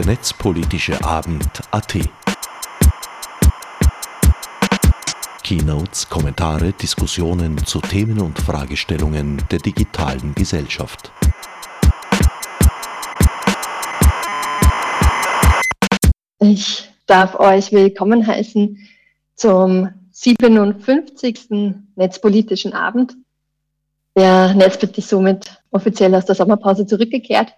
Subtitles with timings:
[0.00, 1.98] der netzpolitische Abend AT.
[5.44, 11.12] Keynotes, Kommentare, Diskussionen zu Themen und Fragestellungen der digitalen Gesellschaft.
[16.38, 18.78] Ich darf euch willkommen heißen
[19.34, 21.50] zum 57.
[21.96, 23.16] Netzpolitischen Abend.
[24.16, 27.52] Der Netzbit ist somit offiziell aus der Sommerpause zurückgekehrt,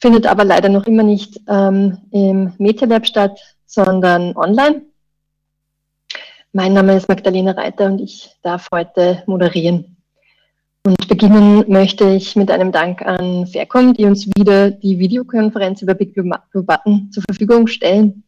[0.00, 4.82] findet aber leider noch immer nicht ähm, im MetaLab statt, sondern online.
[6.52, 9.96] Mein Name ist Magdalena Reiter und ich darf heute moderieren.
[10.84, 15.94] Und beginnen möchte ich mit einem Dank an Faircom, die uns wieder die Videokonferenz über
[15.94, 18.22] Big Blue Button zur Verfügung stellen.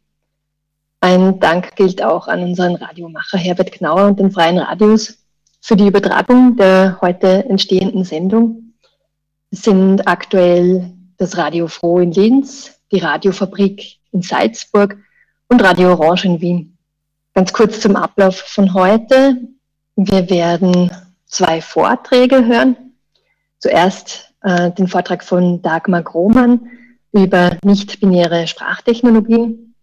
[1.00, 5.24] Ein Dank gilt auch an unseren Radiomacher Herbert Knauer und den Freien Radios
[5.60, 8.74] für die Übertragung der heute entstehenden Sendung.
[9.52, 14.96] Es sind aktuell das Radio Froh in Linz, die Radiofabrik in Salzburg
[15.48, 16.78] und Radio Orange in Wien.
[17.34, 19.36] Ganz kurz zum Ablauf von heute.
[19.96, 20.90] Wir werden
[21.26, 22.94] zwei Vorträge hören.
[23.58, 26.70] Zuerst äh, den Vortrag von Dagmar Grohmann
[27.12, 29.74] über nicht-binäre Sprachtechnologien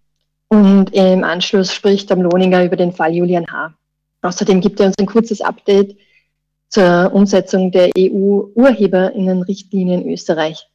[0.48, 3.74] und im Anschluss spricht am Lohninger über den Fall Julian H.
[4.22, 5.98] Außerdem gibt er uns ein kurzes Update
[6.70, 10.68] zur Umsetzung der EU-Urheberinnenrichtlinie in Österreich.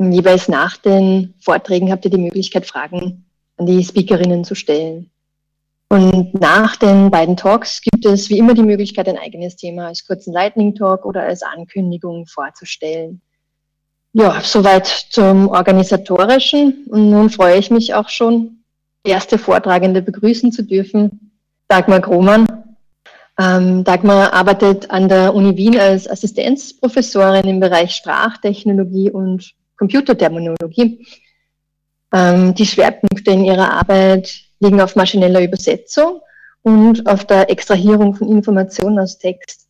[0.00, 3.26] Jeweils nach den Vorträgen habt ihr die Möglichkeit, Fragen
[3.58, 5.10] an die Speakerinnen zu stellen.
[5.90, 10.06] Und nach den beiden Talks gibt es wie immer die Möglichkeit, ein eigenes Thema als
[10.06, 13.20] kurzen Lightning Talk oder als Ankündigung vorzustellen.
[14.12, 16.86] Ja, soweit zum Organisatorischen.
[16.88, 18.62] Und nun freue ich mich auch schon,
[19.04, 21.32] erste Vortragende begrüßen zu dürfen,
[21.68, 22.46] Dagmar Grohmann.
[23.38, 31.06] Ähm, Dagmar arbeitet an der Uni Wien als Assistenzprofessorin im Bereich Sprachtechnologie und Computerterminologie.
[32.12, 34.30] Ähm, die Schwerpunkte in ihrer Arbeit
[34.60, 36.20] liegen auf maschineller Übersetzung
[36.62, 39.68] und auf der Extrahierung von Informationen aus Text.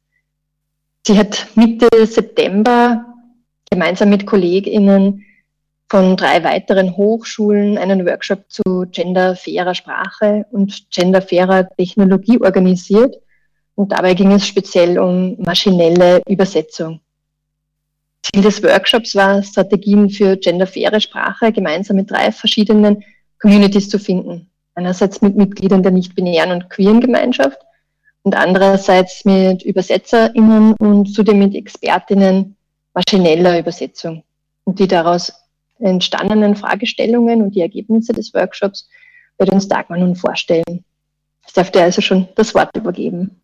[1.06, 3.06] Sie hat Mitte September
[3.70, 5.25] gemeinsam mit KollegInnen
[5.88, 13.16] von drei weiteren Hochschulen einen Workshop zu genderfairer Sprache und genderfairer Technologie organisiert.
[13.76, 17.00] Und dabei ging es speziell um maschinelle Übersetzung.
[18.22, 23.03] Ziel des Workshops war, Strategien für genderfaire Sprache gemeinsam mit drei verschiedenen
[23.38, 24.50] Communities zu finden
[24.81, 27.58] einerseits mit Mitgliedern der nicht-binären und queeren Gemeinschaft
[28.22, 32.56] und andererseits mit ÜbersetzerInnen und zudem mit ExpertInnen
[32.94, 34.25] maschineller Übersetzung.
[34.64, 35.32] Und die daraus
[35.78, 38.88] entstandenen Fragestellungen und die Ergebnisse des Workshops
[39.38, 40.84] wird uns Dagmar nun vorstellen.
[41.47, 43.41] Ich darf dir also schon das Wort übergeben.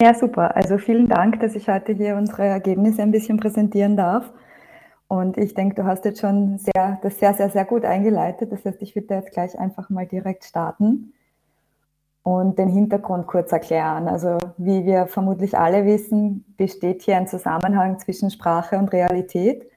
[0.00, 0.54] Ja, super.
[0.56, 4.30] Also vielen Dank, dass ich heute hier unsere Ergebnisse ein bisschen präsentieren darf.
[5.08, 8.52] Und ich denke, du hast jetzt schon sehr, das sehr, sehr, sehr gut eingeleitet.
[8.52, 11.14] Das heißt, ich würde jetzt gleich einfach mal direkt starten
[12.22, 14.08] und den Hintergrund kurz erklären.
[14.08, 19.70] Also wie wir vermutlich alle wissen, besteht hier ein Zusammenhang zwischen Sprache und Realität.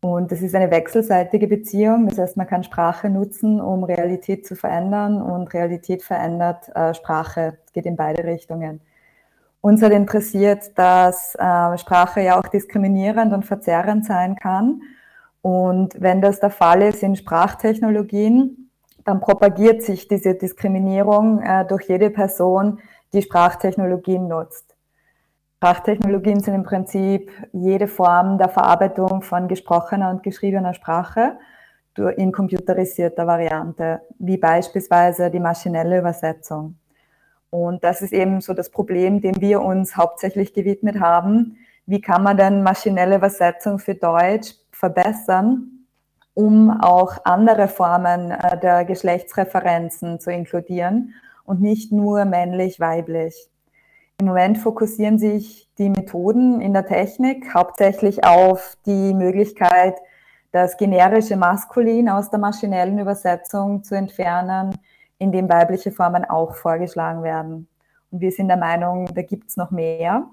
[0.00, 2.08] Und das ist eine wechselseitige Beziehung.
[2.08, 7.58] Das heißt, man kann Sprache nutzen, um Realität zu verändern und Realität verändert äh, Sprache.
[7.66, 8.80] Es geht in beide Richtungen.
[9.62, 14.80] Uns hat interessiert, dass äh, Sprache ja auch diskriminierend und verzerrend sein kann.
[15.42, 18.70] Und wenn das der Fall ist in Sprachtechnologien,
[19.04, 22.80] dann propagiert sich diese Diskriminierung äh, durch jede Person,
[23.12, 24.76] die Sprachtechnologien nutzt.
[25.56, 31.38] Sprachtechnologien sind im Prinzip jede Form der Verarbeitung von gesprochener und geschriebener Sprache
[32.16, 36.79] in computerisierter Variante, wie beispielsweise die maschinelle Übersetzung.
[37.50, 41.58] Und das ist eben so das Problem, dem wir uns hauptsächlich gewidmet haben.
[41.86, 45.86] Wie kann man denn maschinelle Übersetzung für Deutsch verbessern,
[46.34, 53.50] um auch andere Formen äh, der Geschlechtsreferenzen zu inkludieren und nicht nur männlich-weiblich?
[54.20, 59.96] Im Moment fokussieren sich die Methoden in der Technik hauptsächlich auf die Möglichkeit,
[60.52, 64.78] das generische Maskulin aus der maschinellen Übersetzung zu entfernen,
[65.20, 67.68] in dem weibliche Formen auch vorgeschlagen werden.
[68.10, 70.24] Und wir sind der Meinung, da gibt es noch mehr,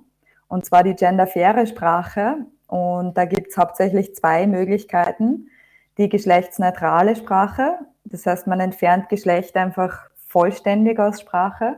[0.47, 2.37] und zwar die genderfaire Sprache.
[2.67, 5.49] Und da gibt es hauptsächlich zwei Möglichkeiten.
[5.97, 11.75] Die geschlechtsneutrale Sprache, das heißt, man entfernt Geschlecht einfach vollständig aus Sprache.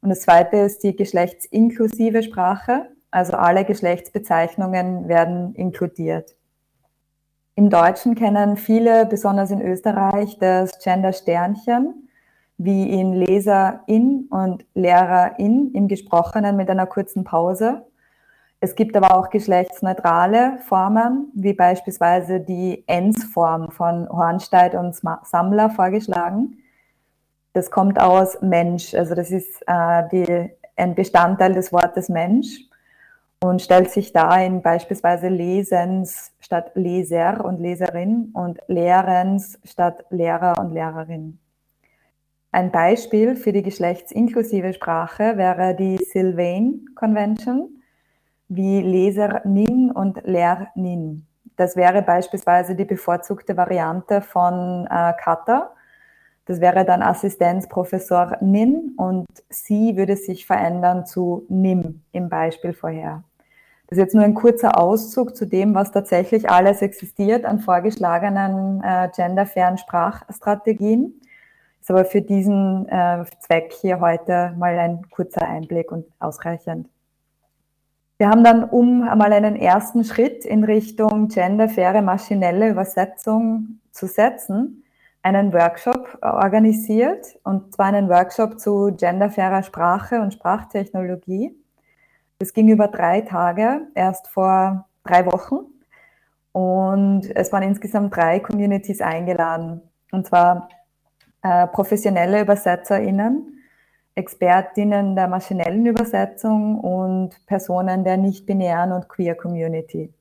[0.00, 6.34] Und das zweite ist die geschlechtsinklusive Sprache, also alle Geschlechtsbezeichnungen werden inkludiert.
[7.54, 12.03] Im Deutschen kennen viele, besonders in Österreich, das Gender Sternchen
[12.56, 17.84] wie in Leserin und Lehrerin im Gesprochenen mit einer kurzen Pause.
[18.60, 26.58] Es gibt aber auch geschlechtsneutrale Formen, wie beispielsweise die Ens-Form von Hornstein und Sammler vorgeschlagen.
[27.52, 32.60] Das kommt aus Mensch, also das ist äh, die, ein Bestandteil des Wortes Mensch
[33.40, 40.58] und stellt sich da in beispielsweise Lesens statt Leser und Leserin und Lehrens statt Lehrer
[40.58, 41.38] und Lehrerin.
[42.54, 47.82] Ein Beispiel für die geschlechtsinklusive Sprache wäre die Sylvain Convention
[48.46, 51.26] wie Lesernin und Lernin.
[51.56, 55.72] Das wäre beispielsweise die bevorzugte Variante von äh, Kata.
[56.46, 63.24] Das wäre dann Assistenzprofessor Nin und sie würde sich verändern zu Nim im Beispiel vorher.
[63.88, 68.80] Das ist jetzt nur ein kurzer Auszug zu dem, was tatsächlich alles existiert an vorgeschlagenen
[68.84, 71.20] äh, genderfairen Sprachstrategien.
[71.84, 76.88] Ist aber für diesen äh, Zweck hier heute mal ein kurzer Einblick und ausreichend.
[78.16, 84.82] Wir haben dann, um einmal einen ersten Schritt in Richtung genderfaire maschinelle Übersetzung zu setzen,
[85.20, 91.54] einen Workshop organisiert, und zwar einen Workshop zu genderfairer Sprache und Sprachtechnologie.
[92.38, 95.66] Das ging über drei Tage, erst vor drei Wochen.
[96.52, 99.82] Und es waren insgesamt drei Communities eingeladen,
[100.12, 100.70] und zwar
[101.44, 103.60] äh, professionelle ÜbersetzerInnen,
[104.14, 110.12] Expertinnen der maschinellen Übersetzung und Personen der nicht-binären und queer Community.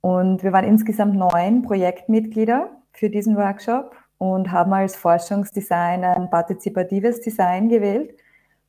[0.00, 7.20] Und wir waren insgesamt neun Projektmitglieder für diesen Workshop und haben als Forschungsdesign ein partizipatives
[7.20, 8.14] Design gewählt.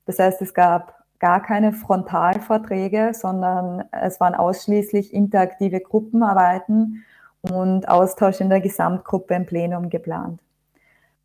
[0.05, 7.05] Das heißt, es gab gar keine Frontalvorträge, sondern es waren ausschließlich interaktive Gruppenarbeiten
[7.41, 10.41] und Austausch in der Gesamtgruppe im Plenum geplant.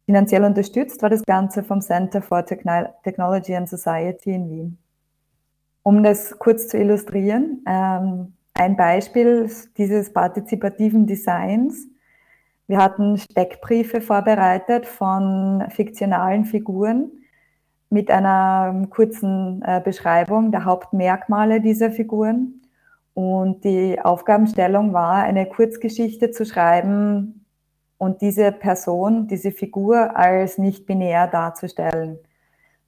[0.07, 4.79] Finanziell unterstützt war das Ganze vom Center for Technology and Society in Wien.
[5.83, 11.89] Um das kurz zu illustrieren, ähm, ein Beispiel dieses partizipativen Designs.
[12.69, 17.11] Wir hatten Steckbriefe vorbereitet von fiktionalen Figuren
[17.91, 22.63] mit einer kurzen äh, Beschreibung der Hauptmerkmale dieser Figuren.
[23.15, 27.46] Und die Aufgabenstellung war, eine Kurzgeschichte zu schreiben
[27.99, 32.19] und diese Person, diese Figur als nicht binär darzustellen.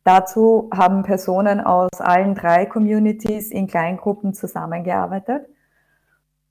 [0.04, 5.46] Dazu haben Personen aus allen drei Communities in Kleingruppen zusammengearbeitet.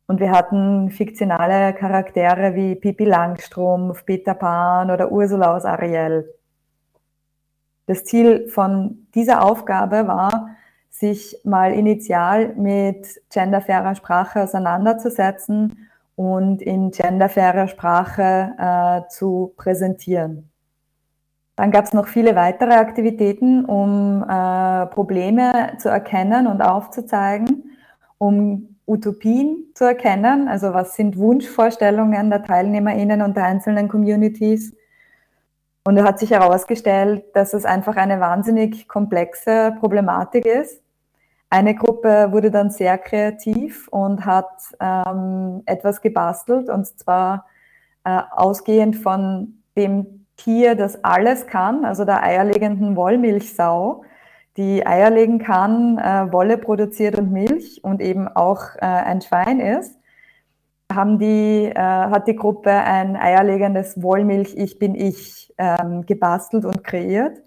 [0.06, 6.33] Und wir hatten fiktionale Charaktere wie Pippi Langstrumpf, Peter Pan oder Ursula aus Ariel.
[7.88, 10.50] Das Ziel von dieser Aufgabe war,
[10.89, 15.87] sich mal initial mit genderfairer Sprache auseinanderzusetzen
[16.17, 20.49] und in genderfairer Sprache äh, zu präsentieren.
[21.55, 27.71] Dann gab es noch viele weitere Aktivitäten, um äh, Probleme zu erkennen und aufzuzeigen,
[28.17, 34.75] um Utopien zu erkennen, also was sind Wunschvorstellungen der TeilnehmerInnen und der einzelnen Communities.
[35.83, 40.81] Und es hat sich herausgestellt, dass es einfach eine wahnsinnig komplexe Problematik ist,
[41.49, 44.49] eine Gruppe wurde dann sehr kreativ und hat
[44.79, 47.45] ähm, etwas gebastelt, und zwar
[48.03, 54.03] äh, ausgehend von dem Tier, das alles kann, also der eierlegenden Wollmilchsau,
[54.57, 59.60] die Eier legen kann, äh, Wolle produziert und Milch und eben auch äh, ein Schwein
[59.60, 59.98] ist,
[60.91, 66.83] haben die, äh, hat die Gruppe ein eierlegendes Wollmilch Ich bin ich ähm, gebastelt und
[66.83, 67.38] kreiert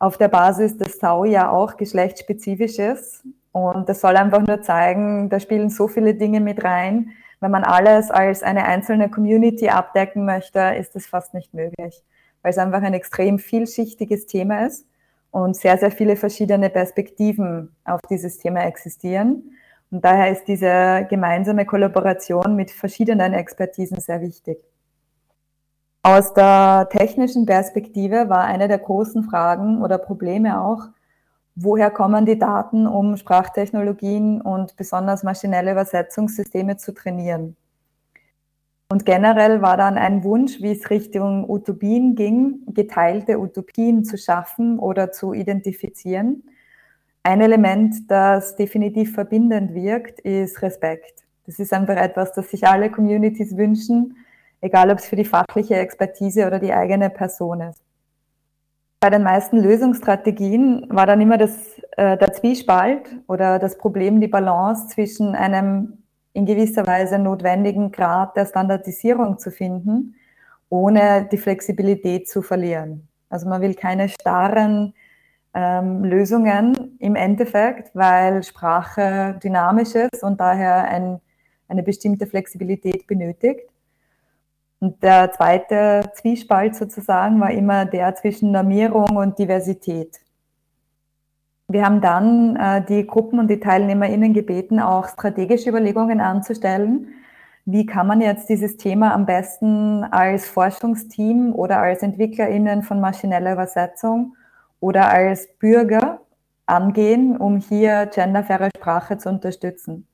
[0.00, 3.22] auf der Basis, dass Sau ja auch geschlechtsspezifisch ist.
[3.52, 7.10] Und das soll einfach nur zeigen, da spielen so viele Dinge mit rein.
[7.40, 12.02] Wenn man alles als eine einzelne Community abdecken möchte, ist das fast nicht möglich,
[12.42, 14.86] weil es einfach ein extrem vielschichtiges Thema ist
[15.30, 19.54] und sehr, sehr viele verschiedene Perspektiven auf dieses Thema existieren.
[19.90, 24.58] Und daher ist diese gemeinsame Kollaboration mit verschiedenen Expertisen sehr wichtig.
[26.02, 30.88] Aus der technischen Perspektive war eine der großen Fragen oder Probleme auch,
[31.56, 37.54] woher kommen die Daten, um Sprachtechnologien und besonders maschinelle Übersetzungssysteme zu trainieren.
[38.88, 44.78] Und generell war dann ein Wunsch, wie es Richtung Utopien ging, geteilte Utopien zu schaffen
[44.78, 46.44] oder zu identifizieren.
[47.22, 51.24] Ein Element, das definitiv verbindend wirkt, ist Respekt.
[51.44, 54.16] Das ist einfach etwas, das sich alle Communities wünschen,
[54.60, 57.82] egal ob es für die fachliche Expertise oder die eigene Person ist.
[59.00, 64.28] Bei den meisten Lösungsstrategien war dann immer das, äh, der Zwiespalt oder das Problem, die
[64.28, 66.02] Balance zwischen einem
[66.32, 70.16] in gewisser Weise notwendigen Grad der Standardisierung zu finden,
[70.68, 73.08] ohne die Flexibilität zu verlieren.
[73.30, 74.92] Also man will keine starren
[75.54, 81.20] ähm, Lösungen im Endeffekt, weil Sprache dynamisch ist und daher ein,
[81.68, 83.69] eine bestimmte Flexibilität benötigt.
[84.80, 90.20] Und der zweite Zwiespalt sozusagen war immer der zwischen Normierung und Diversität.
[91.68, 97.08] Wir haben dann äh, die Gruppen und die TeilnehmerInnen gebeten, auch strategische Überlegungen anzustellen.
[97.66, 103.52] Wie kann man jetzt dieses Thema am besten als Forschungsteam oder als EntwicklerInnen von maschineller
[103.52, 104.34] Übersetzung
[104.80, 106.22] oder als Bürger
[106.66, 110.08] angehen, um hier genderfaire Sprache zu unterstützen?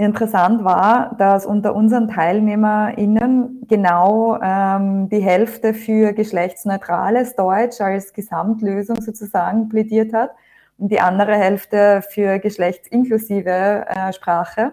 [0.00, 9.02] Interessant war, dass unter unseren TeilnehmerInnen genau ähm, die Hälfte für geschlechtsneutrales Deutsch als Gesamtlösung
[9.02, 10.30] sozusagen plädiert hat
[10.78, 14.72] und die andere Hälfte für geschlechtsinklusive äh, Sprache.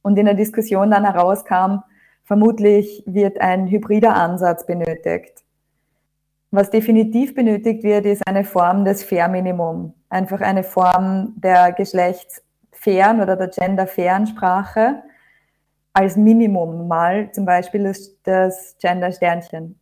[0.00, 1.80] Und in der Diskussion dann herauskam,
[2.24, 5.44] vermutlich wird ein hybrider Ansatz benötigt.
[6.50, 12.42] Was definitiv benötigt wird, ist eine Form des Fair Minimum, einfach eine Form der Geschlechts
[12.80, 15.02] fairen oder der genderfairen Sprache
[15.92, 19.78] als Minimum mal zum Beispiel das, das Gender-Sternchen.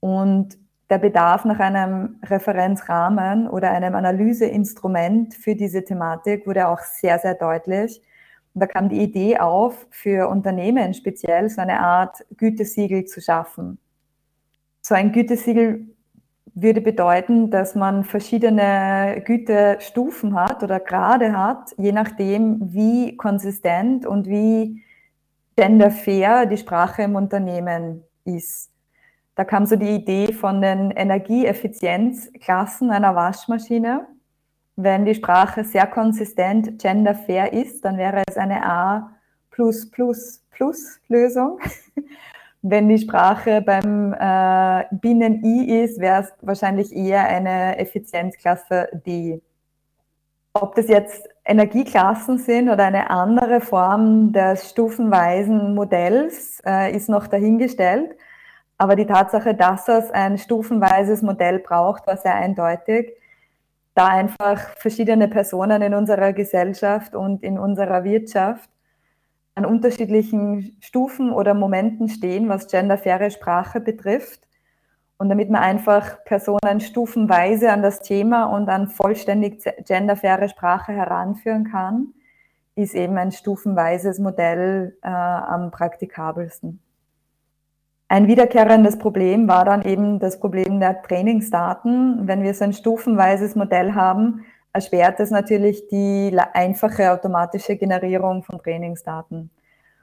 [0.00, 0.58] Und
[0.90, 7.34] der Bedarf nach einem Referenzrahmen oder einem Analyseinstrument für diese Thematik wurde auch sehr, sehr
[7.34, 8.00] deutlich.
[8.54, 13.78] Und da kam die Idee auf, für Unternehmen speziell so eine Art Gütesiegel zu schaffen.
[14.80, 15.95] So ein Gütesiegel
[16.54, 24.26] würde bedeuten, dass man verschiedene Gütestufen hat oder Grade hat, je nachdem, wie konsistent und
[24.26, 24.82] wie
[25.56, 28.70] genderfair die Sprache im Unternehmen ist.
[29.34, 34.06] Da kam so die Idee von den Energieeffizienzklassen einer Waschmaschine.
[34.76, 39.10] Wenn die Sprache sehr konsistent genderfair ist, dann wäre es eine A+++
[41.08, 41.60] Lösung.
[42.68, 49.40] Wenn die Sprache beim äh, Binnen-I ist, wäre es wahrscheinlich eher eine Effizienzklasse D.
[50.52, 57.28] Ob das jetzt Energieklassen sind oder eine andere Form des stufenweisen Modells, äh, ist noch
[57.28, 58.16] dahingestellt.
[58.78, 63.12] Aber die Tatsache, dass es ein stufenweises Modell braucht, war sehr eindeutig,
[63.94, 68.68] da einfach verschiedene Personen in unserer Gesellschaft und in unserer Wirtschaft
[69.56, 74.46] an unterschiedlichen Stufen oder Momenten stehen, was genderfaire Sprache betrifft.
[75.18, 81.64] Und damit man einfach Personen stufenweise an das Thema und an vollständig genderfaire Sprache heranführen
[81.64, 82.12] kann,
[82.74, 86.80] ist eben ein stufenweises Modell äh, am praktikabelsten.
[88.08, 92.28] Ein wiederkehrendes Problem war dann eben das Problem der Trainingsdaten.
[92.28, 94.44] Wenn wir so ein stufenweises Modell haben,
[94.76, 99.50] erschwert es natürlich die einfache automatische Generierung von Trainingsdaten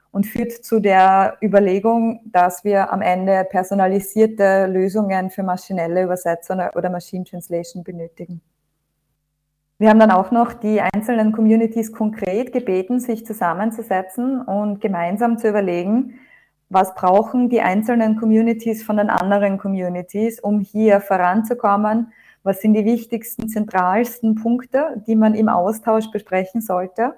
[0.10, 6.90] und führt zu der Überlegung, dass wir am Ende personalisierte Lösungen für maschinelle Übersetzung oder
[6.90, 8.42] Machine Translation benötigen.
[9.78, 15.50] Wir haben dann auch noch die einzelnen Communities konkret gebeten, sich zusammenzusetzen und gemeinsam zu
[15.50, 16.20] überlegen,
[16.70, 22.12] was brauchen die einzelnen Communities von den anderen Communities, um hier voranzukommen
[22.44, 27.14] was sind die wichtigsten, zentralsten Punkte, die man im Austausch besprechen sollte?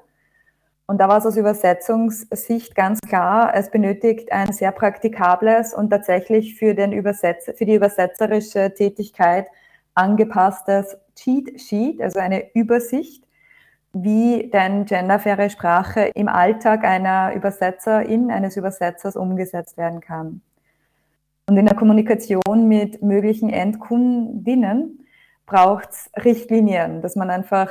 [0.88, 6.55] Und da war es aus Übersetzungssicht ganz klar, es benötigt ein sehr praktikables und tatsächlich
[6.55, 9.48] für, den Übersetzer, für die übersetzerische Tätigkeit
[9.96, 13.24] angepasstes Cheat Sheet, also eine Übersicht,
[13.94, 20.41] wie denn genderfaire Sprache im Alltag einer Übersetzerin, eines Übersetzers umgesetzt werden kann.
[21.48, 25.05] Und in der Kommunikation mit möglichen Endkundinnen
[25.46, 27.70] braucht es Richtlinien, dass man einfach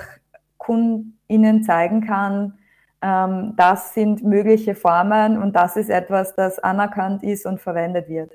[0.58, 2.58] KundInnen zeigen kann,
[3.04, 8.32] ähm, das sind mögliche Formen und das ist etwas, das anerkannt ist und verwendet wird.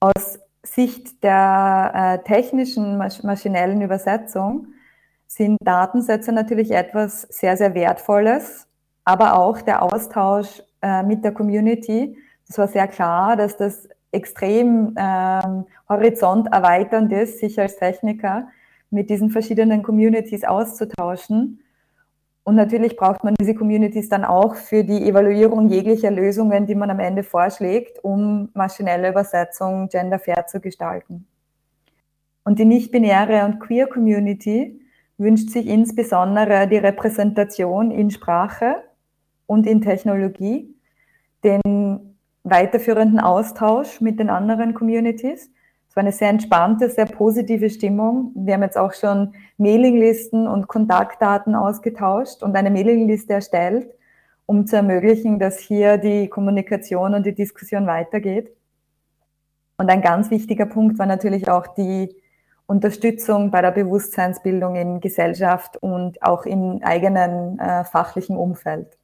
[0.00, 4.66] Aus Sicht der äh, technischen masch maschinellen Übersetzung
[5.26, 8.66] sind Datensätze natürlich etwas sehr, sehr Wertvolles,
[9.04, 12.18] aber auch der Austausch äh, mit der Community.
[12.46, 18.48] Es war sehr klar, dass das extrem ähm, horizont erweiternd ist, sich als Techniker
[18.90, 21.60] mit diesen verschiedenen Communities auszutauschen.
[22.42, 26.90] Und natürlich braucht man diese Communities dann auch für die Evaluierung jeglicher Lösungen, die man
[26.90, 31.26] am Ende vorschlägt, um maschinelle Übersetzung genderfair zu gestalten.
[32.42, 34.80] Und die nicht-binäre und queer Community
[35.18, 38.76] wünscht sich insbesondere die Repräsentation in Sprache
[39.46, 40.74] und in Technologie,
[41.44, 42.09] den
[42.44, 45.50] weiterführenden Austausch mit den anderen Communities.
[45.88, 48.32] Es war eine sehr entspannte, sehr positive Stimmung.
[48.36, 53.88] Wir haben jetzt auch schon Mailinglisten und Kontaktdaten ausgetauscht und eine Mailingliste erstellt,
[54.46, 58.54] um zu ermöglichen, dass hier die Kommunikation und die Diskussion weitergeht.
[59.78, 62.14] Und ein ganz wichtiger Punkt war natürlich auch die
[62.66, 68.99] Unterstützung bei der Bewusstseinsbildung in Gesellschaft und auch im eigenen äh, fachlichen Umfeld.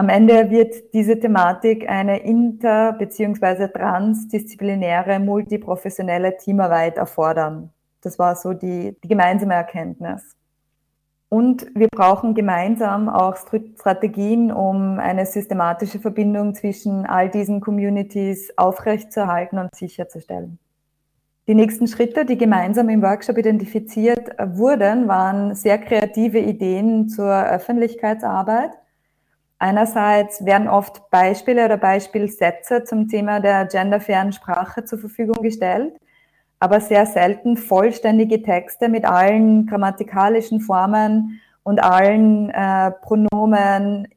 [0.00, 3.68] Am Ende wird diese Thematik eine inter- bzw.
[3.68, 7.68] transdisziplinäre, multiprofessionelle Teamarbeit erfordern.
[8.00, 10.22] Das war so die, die gemeinsame Erkenntnis.
[11.28, 19.58] Und wir brauchen gemeinsam auch Strategien, um eine systematische Verbindung zwischen all diesen Communities aufrechtzuerhalten
[19.58, 20.58] und sicherzustellen.
[21.46, 28.79] Die nächsten Schritte, die gemeinsam im Workshop identifiziert wurden, waren sehr kreative Ideen zur Öffentlichkeitsarbeit
[29.62, 35.92] Einerseits werden oft Beispiele oder Beispielsätze zum Thema der genderfairen Sprache zur Verfügung gestellt,
[36.60, 44.08] aber sehr selten vollständige Texte mit allen grammatikalischen Formen und allen äh, Pronomen,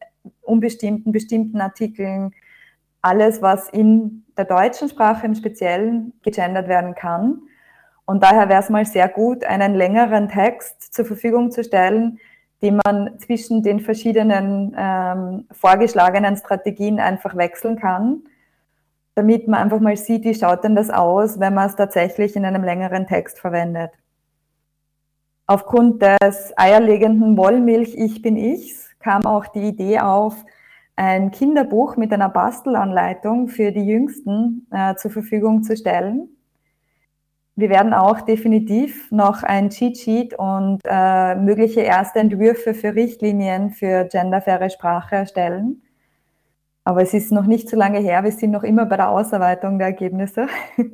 [0.44, 2.32] unbestimmten, bestimmten Artikeln,
[3.02, 7.42] alles, was in der deutschen Sprache im Speziellen gegendert werden kann.
[8.06, 12.18] Und daher wäre es mal sehr gut, einen längeren Text zur Verfügung zu stellen,
[12.64, 18.24] die man zwischen den verschiedenen ähm, vorgeschlagenen Strategien einfach wechseln kann,
[19.16, 22.46] damit man einfach mal sieht, wie schaut denn das aus, wenn man es tatsächlich in
[22.46, 23.92] einem längeren Text verwendet.
[25.46, 30.34] Aufgrund des eierlegenden Wollmilch Ich bin Ichs kam auch die Idee auf,
[30.96, 36.30] ein Kinderbuch mit einer Bastelanleitung für die Jüngsten äh, zur Verfügung zu stellen.
[37.56, 43.70] Wir werden auch definitiv noch ein Cheat Sheet und äh, mögliche erste Entwürfe für Richtlinien
[43.70, 45.84] für genderfaire Sprache erstellen.
[46.84, 49.78] Aber es ist noch nicht so lange her, wir sind noch immer bei der Ausarbeitung
[49.78, 50.48] der Ergebnisse.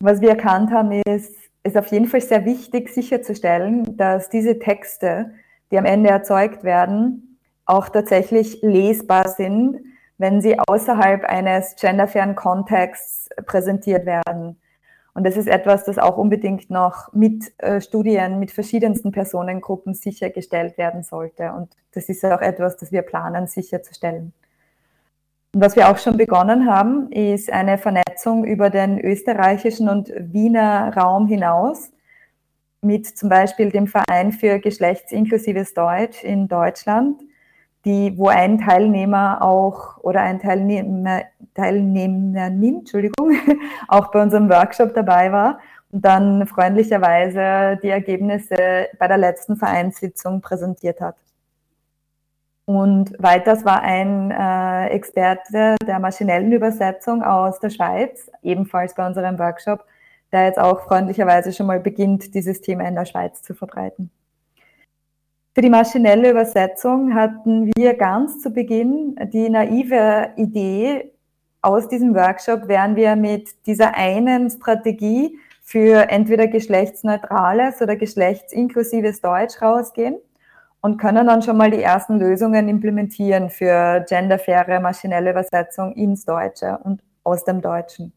[0.00, 5.32] Was wir erkannt haben, ist, ist auf jeden Fall sehr wichtig sicherzustellen, dass diese Texte,
[5.70, 9.80] die am Ende erzeugt werden, auch tatsächlich lesbar sind,
[10.18, 14.56] wenn sie außerhalb eines genderfairen Kontexts präsentiert werden.
[15.14, 20.78] Und das ist etwas, das auch unbedingt noch mit äh, Studien mit verschiedensten Personengruppen sichergestellt
[20.78, 21.52] werden sollte.
[21.52, 24.32] Und das ist auch etwas, das wir planen, sicherzustellen.
[25.54, 30.96] Und was wir auch schon begonnen haben, ist eine Vernetzung über den österreichischen und Wiener
[30.96, 31.92] Raum hinaus
[32.80, 37.20] mit zum Beispiel dem Verein für geschlechtsinklusives Deutsch in Deutschland,
[37.84, 41.22] die, wo ein Teilnehmer auch oder ein Teilnehmer,
[41.54, 43.32] Teilnehmerin, Entschuldigung,
[43.88, 45.58] auch bei unserem Workshop dabei war
[45.90, 51.16] und dann freundlicherweise die Ergebnisse bei der letzten Vereinssitzung präsentiert hat.
[52.64, 59.38] Und weiters war ein äh, Experte der maschinellen Übersetzung aus der Schweiz, ebenfalls bei unserem
[59.38, 59.84] Workshop,
[60.32, 64.10] der jetzt auch freundlicherweise schon mal beginnt, dieses Thema in der Schweiz zu verbreiten.
[65.54, 71.12] Für die maschinelle Übersetzung hatten wir ganz zu Beginn die naive Idee,
[71.60, 79.60] aus diesem Workshop werden wir mit dieser einen Strategie für entweder geschlechtsneutrales oder geschlechtsinklusives Deutsch
[79.60, 80.16] rausgehen
[80.80, 86.78] und können dann schon mal die ersten Lösungen implementieren für genderfaire maschinelle Übersetzung ins Deutsche
[86.82, 88.12] und aus dem Deutschen.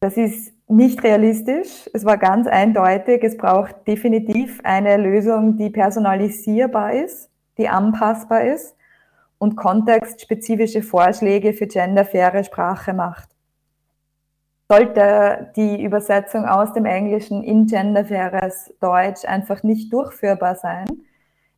[0.00, 1.88] Das ist nicht realistisch.
[1.92, 8.74] Es war ganz eindeutig, es braucht definitiv eine Lösung, die personalisierbar ist, die anpassbar ist
[9.38, 13.28] und kontextspezifische Vorschläge für genderfaire Sprache macht.
[14.68, 20.86] Sollte die Übersetzung aus dem Englischen in genderfaires Deutsch einfach nicht durchführbar sein,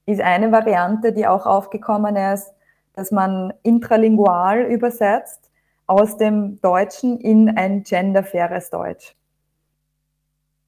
[0.06, 2.52] ist eine Variante, die auch aufgekommen ist,
[2.94, 5.43] dass man intralingual übersetzt
[5.86, 9.14] aus dem Deutschen in ein genderfaires Deutsch.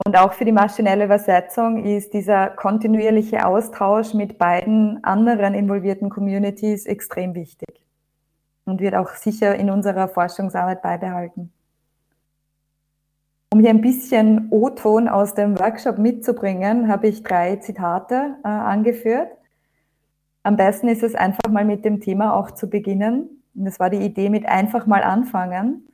[0.04, 6.86] Und auch für die maschinelle Übersetzung ist dieser kontinuierliche Austausch mit beiden anderen involvierten Communities
[6.86, 7.84] extrem wichtig
[8.66, 11.52] und wird auch sicher in unserer Forschungsarbeit beibehalten.
[13.52, 19.30] Um hier ein bisschen O-Ton aus dem Workshop mitzubringen, habe ich drei Zitate äh, angeführt.
[20.42, 24.04] Am besten ist es einfach mal mit dem Thema auch zu beginnen das war die
[24.04, 25.88] Idee mit einfach mal anfangen.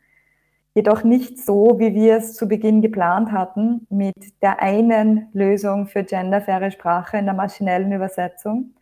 [0.74, 6.02] Jedoch nicht so, wie wir es zu Beginn geplant hatten, mit der einen Lösung für
[6.02, 8.74] genderfaire Sprache in der maschinellen Übersetzung.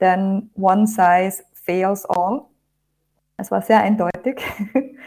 [0.00, 2.42] Denn one size fails all.
[3.36, 4.42] Es war sehr eindeutig.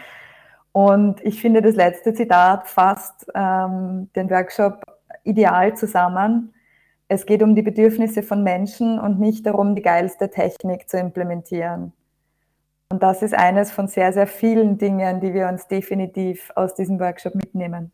[0.72, 4.84] Und ich finde, das letzte Zitat fasst ähm, den Workshop
[5.24, 6.54] ideal zusammen.
[7.08, 11.92] Es geht um die Bedürfnisse von Menschen und nicht darum, die geilste Technik zu implementieren.
[12.90, 16.98] Und das ist eines von sehr, sehr vielen Dingen, die wir uns definitiv aus diesem
[16.98, 17.92] Workshop mitnehmen.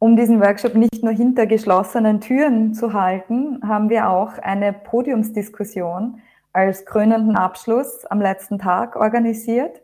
[0.00, 6.20] Um diesen Workshop nicht nur hinter geschlossenen Türen zu halten, haben wir auch eine Podiumsdiskussion
[6.52, 9.80] als krönenden Abschluss am letzten Tag organisiert.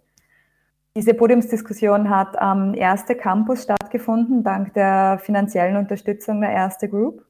[0.97, 7.25] Diese Podiumsdiskussion hat am Erste Campus stattgefunden, dank der finanziellen Unterstützung der Erste Group.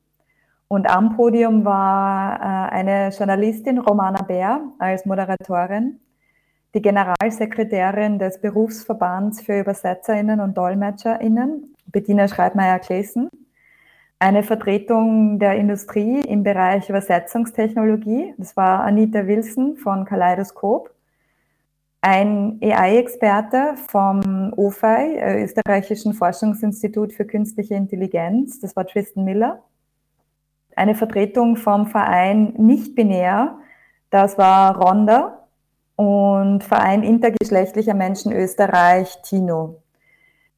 [0.67, 6.01] Und am Podium war äh, eine Journalistin, Romana Bär, als Moderatorin,
[6.79, 13.29] die Generalsekretärin des Berufsverbands für Übersetzerinnen und Dolmetscherinnen, Bettina Schreibmeier-Klesen,
[14.21, 20.95] eine Vertretung der Industrie im Bereich Übersetzungstechnologie, das war Anita Wilson von Kaleidoskop,
[22.01, 29.65] ein AI-Experte vom OFI, äh, Österreichischen Forschungsinstitut für Künstliche Intelligenz, das war Tristan Miller.
[30.77, 33.59] Eine Vertretung vom Verein Nicht-Binär,
[34.11, 35.48] das war Ronda.
[35.99, 39.83] Und Verein intergeschlechtlicher Menschen Österreich, Tino.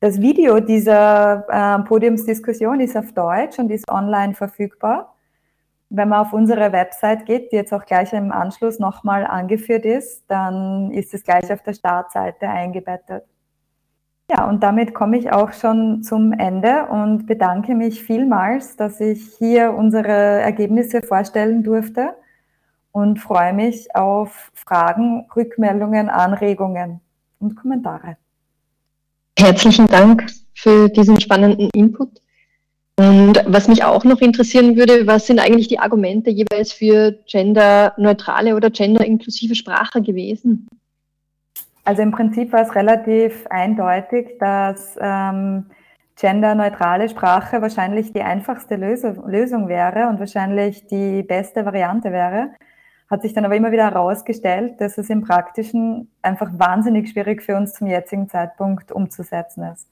[0.01, 5.15] Das Video dieser äh, Podiumsdiskussion ist auf Deutsch und ist online verfügbar
[5.91, 10.25] wenn man auf unsere Website geht, die jetzt auch gleich im Anschluss nochmal angeführt ist,
[10.29, 13.25] dann ist es gleich auf der Startseite eingebettet.
[14.31, 19.35] Ja, und damit komme ich auch schon zum Ende und bedanke mich vielmals, dass ich
[19.39, 22.15] hier unsere Ergebnisse vorstellen durfte
[22.93, 27.01] und freue mich auf Fragen, Rückmeldungen, Anregungen
[27.39, 28.17] und Kommentare.
[29.39, 32.21] Herzlichen Dank für diesen spannenden Input.
[32.99, 38.55] Und was mich auch noch interessieren würde, was sind eigentlich die Argumente jeweils für genderneutrale
[38.55, 40.69] oder genderinklusive Sprache gewesen?
[41.85, 45.67] Also im Prinzip war es relativ eindeutig, dass ähm,
[46.21, 52.51] genderneutrale Sprache wahrscheinlich die einfachste Lösung, Lösung wäre und wahrscheinlich die beste Variante wäre.
[53.11, 57.57] Hat sich dann aber immer wieder herausgestellt, dass es im Praktischen einfach wahnsinnig schwierig für
[57.57, 59.89] uns zum jetzigen Zeitpunkt umzusetzen ist.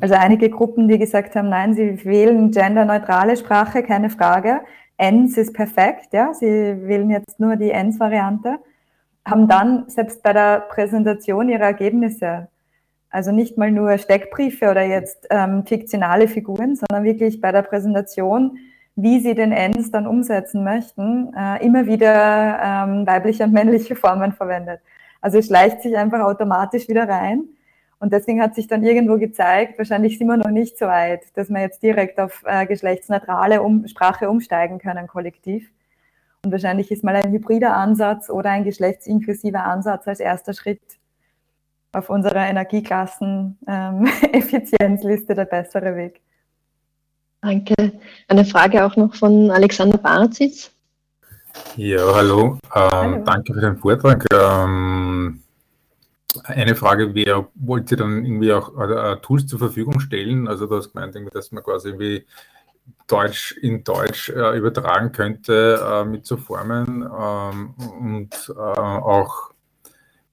[0.00, 4.60] Also einige Gruppen, die gesagt haben, nein, sie wählen genderneutrale Sprache, keine Frage.
[4.96, 8.58] ENS ist perfekt, ja, sie wählen jetzt nur die ENS-Variante,
[9.24, 12.48] haben dann selbst bei der Präsentation ihrer Ergebnisse,
[13.10, 18.58] also nicht mal nur Steckbriefe oder jetzt ähm, fiktionale Figuren, sondern wirklich bei der Präsentation,
[19.00, 24.32] wie sie den ENS dann umsetzen möchten, äh, immer wieder ähm, weibliche und männliche Formen
[24.32, 24.80] verwendet.
[25.20, 27.44] Also es schleicht sich einfach automatisch wieder rein.
[28.00, 31.48] Und deswegen hat sich dann irgendwo gezeigt, wahrscheinlich sind wir noch nicht so weit, dass
[31.48, 35.70] wir jetzt direkt auf äh, geschlechtsneutrale um Sprache umsteigen können, kollektiv.
[36.44, 40.82] Und wahrscheinlich ist mal ein hybrider Ansatz oder ein geschlechtsinklusiver Ansatz als erster Schritt
[41.92, 46.20] auf unserer Energieklassen-Effizienzliste ähm, der bessere Weg.
[47.40, 47.74] Danke.
[48.26, 50.70] Eine Frage auch noch von Alexander Barzitz.
[51.76, 52.58] Ja, hallo.
[52.74, 53.24] Ähm, hallo.
[53.24, 54.24] Danke für den Vortrag.
[54.32, 55.42] Ähm,
[56.44, 60.48] eine Frage wäre, wollt ihr dann irgendwie auch äh, Tools zur Verfügung stellen?
[60.48, 62.26] Also du hast gemeint, dass man quasi irgendwie
[63.06, 69.50] Deutsch in Deutsch äh, übertragen könnte äh, mit so Formen ähm, und äh, auch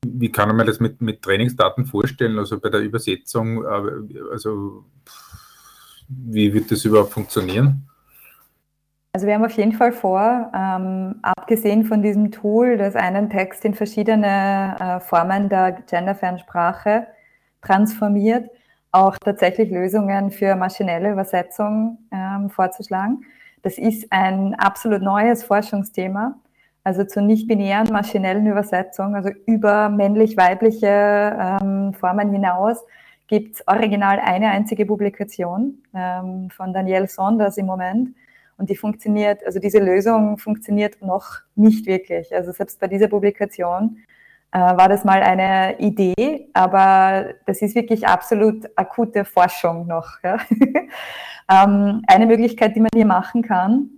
[0.08, 4.86] wie kann man das mit, mit Trainingsdaten vorstellen, also bei der Übersetzung, äh, also
[6.08, 7.88] wie wird das überhaupt funktionieren?
[9.14, 13.64] Also wir haben auf jeden Fall vor, ähm, abgesehen von diesem Tool, das einen Text
[13.64, 17.08] in verschiedene äh, Formen der genderfernen Sprache
[17.62, 18.50] transformiert,
[18.92, 23.24] auch tatsächlich Lösungen für maschinelle Übersetzung ähm, vorzuschlagen.
[23.62, 26.36] Das ist ein absolut neues Forschungsthema,
[26.84, 32.84] also zur nicht-binären maschinellen Übersetzung, also über männlich-weibliche ähm, Formen hinaus
[33.28, 38.16] gibt es original eine einzige Publikation ähm, von Danielle Sonders im Moment
[38.58, 42.34] und die funktioniert, also diese Lösung funktioniert noch nicht wirklich.
[42.34, 43.98] Also selbst bei dieser Publikation
[44.52, 50.24] äh, war das mal eine Idee, aber das ist wirklich absolut akute Forschung noch.
[50.24, 50.38] Ja?
[51.52, 53.90] ähm, eine Möglichkeit, die man hier machen kann,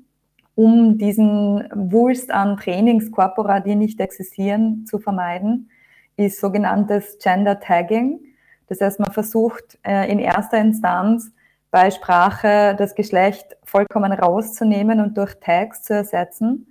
[0.56, 5.70] um diesen Wulst an Trainingskorpora, die nicht existieren, zu vermeiden,
[6.16, 8.20] ist sogenanntes Gender Tagging.
[8.68, 11.32] Das heißt, man versucht äh, in erster Instanz
[11.72, 16.68] bei Sprache das Geschlecht vollkommen rauszunehmen und durch Tags zu ersetzen,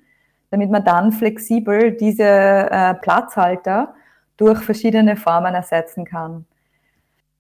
[0.51, 3.95] damit man dann flexibel diese äh, Platzhalter
[4.37, 6.47] durch verschiedene Formen ersetzen kann.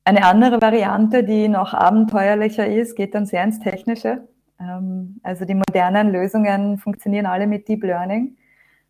[0.05, 4.29] Eine andere Variante, die noch abenteuerlicher ist, geht dann sehr ins Technische.
[4.61, 8.37] Ähm, also die modernen Lösungen funktionieren alle mit Deep Learning.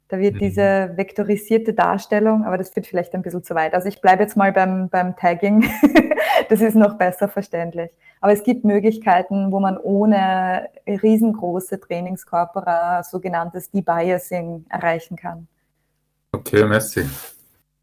[0.08, 0.38] Da wird mhm.
[0.38, 3.74] diese vektorisierte Darstellung, aber das führt vielleicht ein bisschen zu weit.
[3.74, 5.68] Also ich bleibe jetzt mal beim, beim Tagging.
[6.48, 7.90] das ist noch besser verständlich.
[8.20, 15.48] Aber es gibt Möglichkeiten, wo man ohne riesengroße Trainingskorpora sogenanntes Debiasing erreichen kann.
[16.32, 17.04] Okay, merci.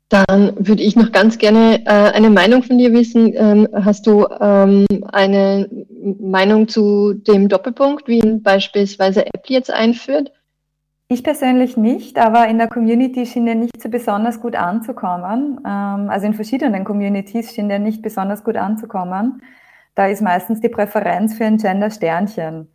[0.10, 3.34] Dann würde ich noch ganz gerne äh, eine Meinung von dir wissen.
[3.36, 5.68] Ähm, hast du ähm, eine
[6.20, 10.32] Meinung zu dem Doppelpunkt, wie ihn beispielsweise Apple jetzt einführt?
[11.13, 15.60] Ich persönlich nicht, aber in der Community schien der nicht so besonders gut anzukommen.
[15.63, 19.43] Ähm, also in verschiedenen Communities schien der nicht besonders gut anzukommen.
[19.93, 22.67] Da ist meistens die Präferenz für ein Gender-Sternchen.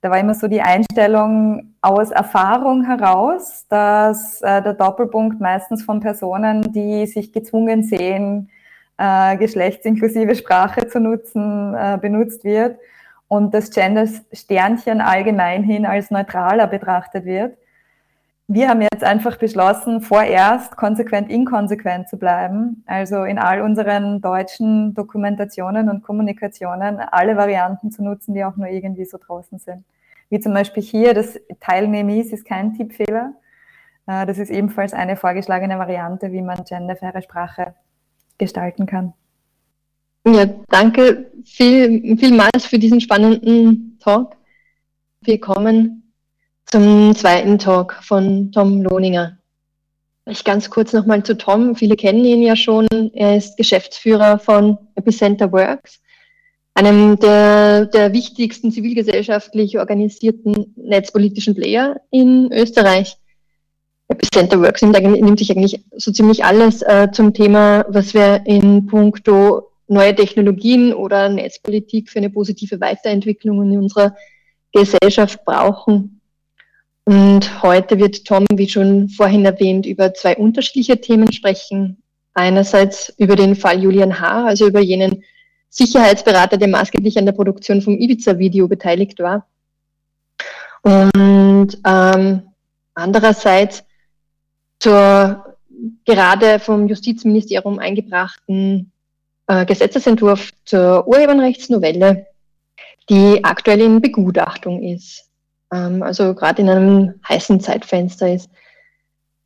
[0.00, 5.98] Da war immer so die Einstellung aus Erfahrung heraus, dass äh, der Doppelpunkt meistens von
[5.98, 8.48] Personen, die sich gezwungen sehen,
[8.96, 12.78] äh, geschlechtsinklusive Sprache zu nutzen, äh, benutzt wird
[13.26, 17.56] und das Gender-Sternchen allgemein hin als neutraler betrachtet wird.
[18.54, 22.84] Wir haben jetzt einfach beschlossen, vorerst konsequent inkonsequent zu bleiben.
[22.84, 28.68] Also in all unseren deutschen Dokumentationen und Kommunikationen alle Varianten zu nutzen, die auch nur
[28.68, 29.86] irgendwie so draußen sind.
[30.28, 33.32] Wie zum Beispiel hier, das Teilnehmis ist kein Tippfehler.
[34.06, 37.74] Äh, das ist ebenfalls eine vorgeschlagene Variante, wie man genderfaire Sprache
[38.36, 39.14] gestalten kann.
[40.26, 44.36] Ja, danke viel, vielmals für diesen spannenden Talk.
[45.22, 46.01] Wir kommen
[46.72, 49.36] zum zweiten Talk von Tom Lohninger.
[50.24, 51.76] Ich ganz kurz nochmal zu Tom.
[51.76, 52.88] Viele kennen ihn ja schon.
[53.12, 56.00] Er ist Geschäftsführer von Epicenter Works,
[56.72, 63.18] einem der, der wichtigsten zivilgesellschaftlich organisierten netzpolitischen Player in Österreich.
[64.08, 69.72] Epicenter Works nimmt, sich eigentlich so ziemlich alles äh, zum Thema, was wir in puncto
[69.88, 74.16] neue Technologien oder Netzpolitik für eine positive Weiterentwicklung in unserer
[74.72, 76.21] Gesellschaft brauchen.
[77.04, 82.02] Und heute wird Tom, wie schon vorhin erwähnt, über zwei unterschiedliche Themen sprechen.
[82.34, 85.24] Einerseits über den Fall Julian H., also über jenen
[85.68, 89.46] Sicherheitsberater, der maßgeblich an der Produktion vom Ibiza-Video beteiligt war.
[90.82, 92.42] Und ähm,
[92.94, 93.84] andererseits
[94.78, 95.56] zur
[96.04, 98.92] gerade vom Justizministerium eingebrachten
[99.48, 102.26] äh, Gesetzesentwurf zur Urheberrechtsnovelle,
[103.08, 105.31] die aktuell in Begutachtung ist
[105.72, 108.50] ähm, also gerade in einem heißen Zeitfenster ist.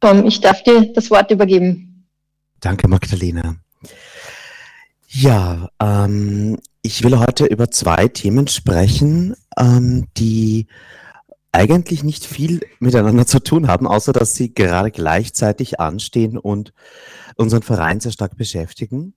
[0.01, 2.07] Tom, ich darf dir das Wort übergeben.
[2.61, 3.57] Danke, Magdalena.
[5.09, 10.67] Ja, ähm, ich will heute über zwei Themen sprechen, ähm, die
[11.53, 16.75] eigentlich nicht viel miteinander zu tun haben, außer dass sie gerade gleichzeitig anstehen und
[17.37, 19.15] unseren Verein sehr stark beschäftigen.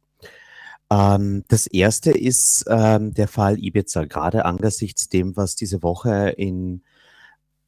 [0.89, 6.83] Ähm, das erste ist ähm, der Fall Ibiza, gerade angesichts dem, was diese Woche in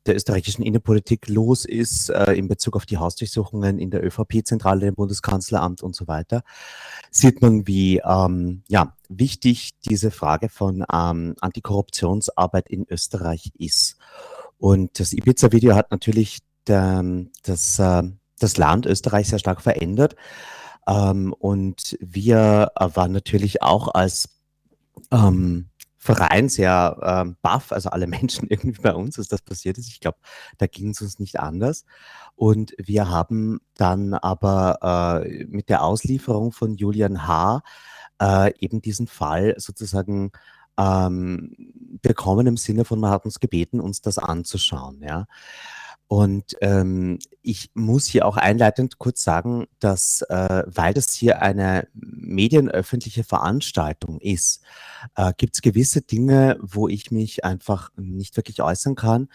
[0.06, 4.96] der österreichischen Innenpolitik los ist äh, in Bezug auf die Hausdurchsuchungen in der ÖVP-Zentrale, im
[4.96, 6.44] Bundeskanzleramt und so weiter,
[7.12, 13.98] sieht man, wie ähm, ja, wichtig diese Frage von ähm, Antikorruptionsarbeit in Österreich ist.
[14.58, 17.04] Und das Ibiza-Video hat natürlich der,
[17.44, 18.04] das, äh,
[18.40, 20.16] das Land Österreich sehr stark verändert.
[20.88, 24.30] Ähm, und wir waren natürlich auch als
[25.12, 25.71] ähm,
[26.04, 29.88] Verein sehr ähm, baff, also alle Menschen irgendwie bei uns, als das passiert ist.
[29.88, 30.18] Ich glaube,
[30.58, 31.86] da ging es uns nicht anders.
[32.36, 37.62] Und wir haben dann aber äh, mit der Auslieferung von Julian H.
[38.20, 40.32] Äh, eben diesen Fall sozusagen
[40.76, 41.56] ähm,
[42.02, 45.04] bekommen im Sinne von, man hat uns gebeten, uns das anzuschauen.
[45.04, 45.28] Ja.
[46.12, 51.88] Und ähm, ich muss hier auch einleitend kurz sagen, dass, äh, weil das hier eine
[51.94, 54.62] medienöffentliche Veranstaltung ist,
[55.16, 59.30] äh, gibt es gewisse Dinge, wo ich mich einfach nicht wirklich äußern kann,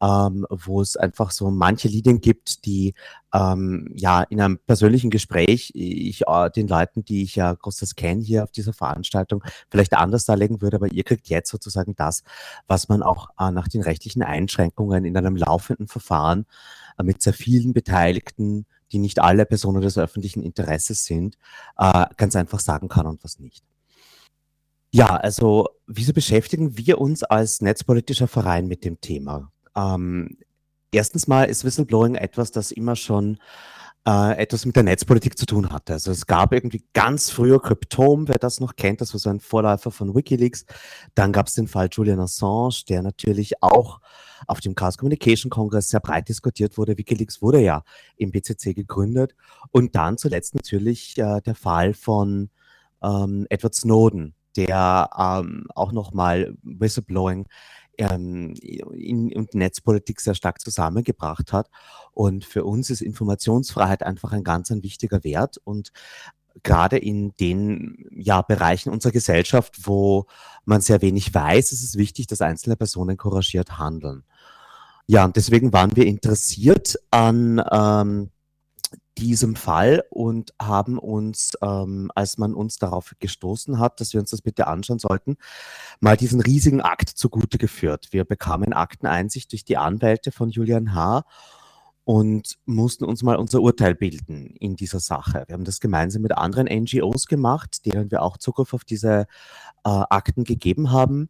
[0.00, 2.94] ähm, wo es einfach so manche Linien gibt, die
[3.32, 8.22] ähm, ja in einem persönlichen Gespräch ich äh, den Leuten, die ich ja großes kenne
[8.22, 12.22] hier auf dieser Veranstaltung, vielleicht anders darlegen würde, aber ihr kriegt jetzt sozusagen das,
[12.66, 16.46] was man auch äh, nach den rechtlichen Einschränkungen in einem laufenden Verfahren
[16.98, 21.36] äh, mit sehr vielen Beteiligten, die nicht alle Personen des öffentlichen Interesses sind,
[21.78, 23.64] äh, ganz einfach sagen kann und was nicht.
[24.92, 29.52] Ja, also wieso beschäftigen wir uns als netzpolitischer Verein mit dem Thema?
[29.76, 30.36] Ähm,
[30.92, 33.38] erstens mal ist Whistleblowing etwas, das immer schon
[34.06, 35.92] äh, etwas mit der Netzpolitik zu tun hatte.
[35.94, 39.40] Also es gab irgendwie ganz früher Cryptome, wer das noch kennt, das war so ein
[39.40, 40.64] Vorläufer von Wikileaks.
[41.14, 44.00] Dann gab es den Fall Julian Assange, der natürlich auch
[44.46, 46.96] auf dem Chaos Communication Congress sehr breit diskutiert wurde.
[46.96, 47.82] Wikileaks wurde ja
[48.16, 49.34] im BCC gegründet.
[49.70, 52.50] Und dann zuletzt natürlich äh, der Fall von
[53.02, 57.46] ähm, Edward Snowden, der ähm, auch nochmal Whistleblowing
[58.00, 58.54] ähm,
[58.92, 61.70] in, und Netzpolitik sehr stark zusammengebracht hat.
[62.12, 65.58] Und für uns ist Informationsfreiheit einfach ein ganz ein wichtiger Wert.
[65.62, 65.92] Und
[66.62, 70.26] gerade in den ja, Bereichen unserer Gesellschaft, wo
[70.64, 74.24] man sehr wenig weiß, ist es wichtig, dass einzelne Personen couragiert handeln.
[75.06, 78.30] Ja, und deswegen waren wir interessiert an ähm,
[79.20, 84.30] diesem Fall und haben uns, ähm, als man uns darauf gestoßen hat, dass wir uns
[84.30, 85.36] das bitte anschauen sollten,
[86.00, 88.08] mal diesen riesigen Akt zugute geführt.
[88.12, 91.24] Wir bekamen Akteneinsicht durch die Anwälte von Julian H.
[92.04, 95.44] und mussten uns mal unser Urteil bilden in dieser Sache.
[95.46, 99.26] Wir haben das gemeinsam mit anderen NGOs gemacht, denen wir auch Zugriff auf diese
[99.84, 101.28] äh, Akten gegeben haben.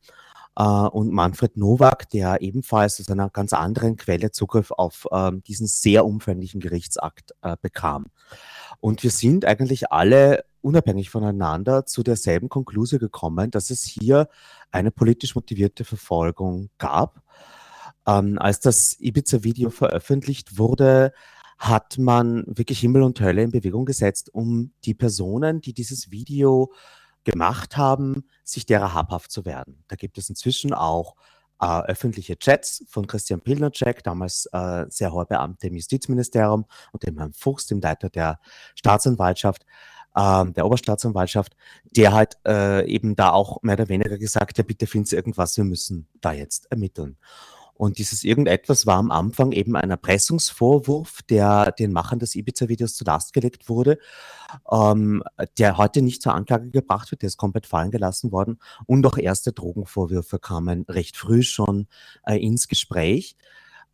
[0.57, 5.67] Äh, und Manfred Nowak, der ebenfalls aus einer ganz anderen Quelle Zugriff auf äh, diesen
[5.67, 8.07] sehr umfänglichen Gerichtsakt äh, bekam.
[8.81, 14.29] Und wir sind eigentlich alle unabhängig voneinander zu derselben Konklusion gekommen, dass es hier
[14.71, 17.23] eine politisch motivierte Verfolgung gab.
[18.07, 21.13] Ähm, als das Ibiza-Video veröffentlicht wurde,
[21.59, 26.73] hat man wirklich Himmel und Hölle in Bewegung gesetzt, um die Personen, die dieses Video
[27.25, 29.85] gemacht haben, sich derer habhaft zu werden.
[29.89, 31.17] Da gibt es inzwischen auch
[31.61, 37.19] äh, öffentliche Chats von Christian Pilnacek, damals äh, sehr hoher Beamter im Justizministerium, und dem
[37.19, 38.41] Herrn Fuchs, dem Leiter der
[38.75, 39.67] Staatsanwaltschaft,
[40.15, 44.87] äh, der Oberstaatsanwaltschaft, der halt äh, eben da auch mehr oder weniger gesagt hat, bitte
[44.87, 47.19] finden Sie irgendwas, wir müssen da jetzt ermitteln.
[47.81, 53.05] Und dieses irgendetwas war am Anfang eben ein Erpressungsvorwurf, der den Machern des Ibiza-Videos zu
[53.05, 53.99] Last gelegt wurde,
[54.71, 55.23] ähm,
[55.57, 58.59] der heute nicht zur Anklage gebracht wird, der ist komplett fallen gelassen worden.
[58.85, 61.87] Und auch erste Drogenvorwürfe kamen recht früh schon
[62.27, 63.35] äh, ins Gespräch.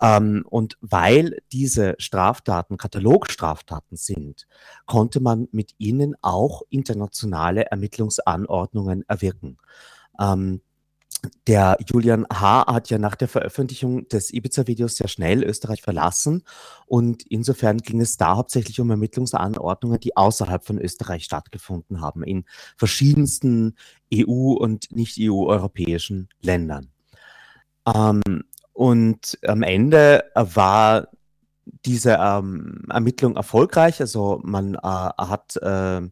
[0.02, 4.48] Ähm, und weil diese Straftaten Katalogstraftaten sind,
[4.86, 9.58] konnte man mit ihnen auch internationale Ermittlungsanordnungen erwirken.
[10.18, 10.60] Ähm,
[11.46, 12.66] der Julian H.
[12.66, 16.42] hat ja nach der Veröffentlichung des Ibiza-Videos sehr schnell Österreich verlassen
[16.86, 22.44] und insofern ging es da hauptsächlich um Ermittlungsanordnungen, die außerhalb von Österreich stattgefunden haben, in
[22.76, 23.76] verschiedensten
[24.12, 26.90] EU- und nicht-EU-europäischen Ländern.
[27.92, 28.22] Ähm,
[28.72, 31.08] und am Ende war
[31.84, 36.02] diese ähm, Ermittlung erfolgreich, also man äh, hat äh,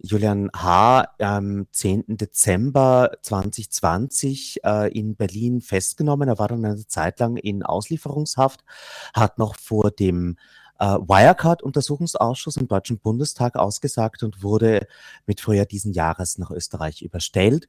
[0.00, 1.06] Julian H.
[1.18, 2.16] am 10.
[2.16, 6.28] Dezember 2020 äh, in Berlin festgenommen.
[6.28, 8.64] Er war dann eine Zeit lang in Auslieferungshaft,
[9.12, 10.36] hat noch vor dem
[10.78, 14.86] äh, Wirecard-Untersuchungsausschuss im Deutschen Bundestag ausgesagt und wurde
[15.26, 17.68] mit Frühjahr diesen Jahres nach Österreich überstellt.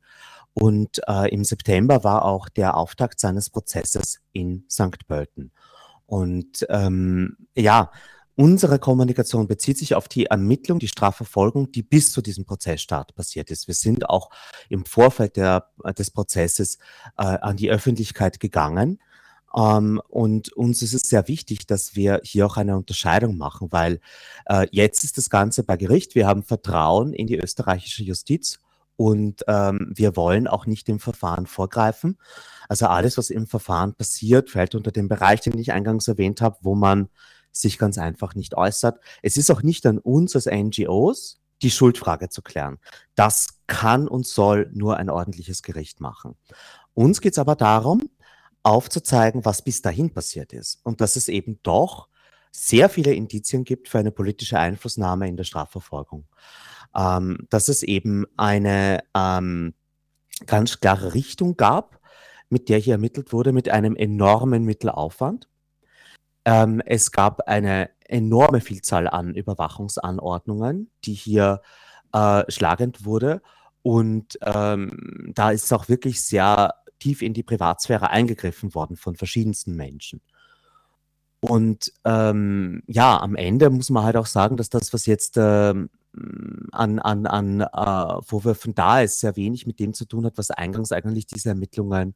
[0.54, 5.08] Und äh, im September war auch der Auftakt seines Prozesses in St.
[5.08, 5.52] Pölten.
[6.06, 7.92] Und ähm, ja,
[8.40, 13.52] Unsere Kommunikation bezieht sich auf die Ermittlung, die Strafverfolgung, die bis zu diesem Prozessstart passiert
[13.52, 13.68] ist.
[13.68, 14.30] Wir sind auch
[14.70, 16.78] im Vorfeld der, des Prozesses
[17.18, 19.02] äh, an die Öffentlichkeit gegangen.
[19.54, 24.00] Ähm, und uns ist es sehr wichtig, dass wir hier auch eine Unterscheidung machen, weil
[24.46, 26.16] äh, jetzt ist das Ganze bei Gericht.
[26.16, 28.62] Wir haben Vertrauen in die österreichische Justiz
[28.96, 32.18] und ähm, wir wollen auch nicht dem Verfahren vorgreifen.
[32.70, 36.56] Also alles, was im Verfahren passiert, fällt unter den Bereich, den ich eingangs erwähnt habe,
[36.62, 37.10] wo man
[37.52, 39.00] sich ganz einfach nicht äußert.
[39.22, 42.78] Es ist auch nicht an uns als NGOs, die Schuldfrage zu klären.
[43.16, 46.36] Das kann und soll nur ein ordentliches Gericht machen.
[46.94, 48.10] Uns geht es aber darum,
[48.64, 52.10] aufzuzeigen, was bis dahin passiert ist und dass es eben doch
[52.52, 56.26] sehr viele Indizien gibt für eine politische Einflussnahme in der Strafverfolgung.
[56.96, 59.76] Ähm, dass es eben eine ähm,
[60.48, 62.00] ganz klare Richtung gab,
[62.50, 65.48] mit der hier ermittelt wurde, mit einem enormen Mittelaufwand.
[66.50, 71.62] Ähm, es gab eine enorme Vielzahl an Überwachungsanordnungen, die hier
[72.12, 73.44] äh, schlagend wurde.
[73.84, 79.76] Und ähm, da ist auch wirklich sehr tief in die Privatsphäre eingegriffen worden von verschiedensten
[79.76, 80.22] Menschen.
[81.40, 85.92] Und ähm, ja, am Ende muss man halt auch sagen, dass das, was jetzt ähm,
[86.72, 90.52] an, an, an äh, Vorwürfen da ist, sehr wenig mit dem zu tun hat, was
[90.52, 92.16] eingangs eigentlich diese Ermittlungen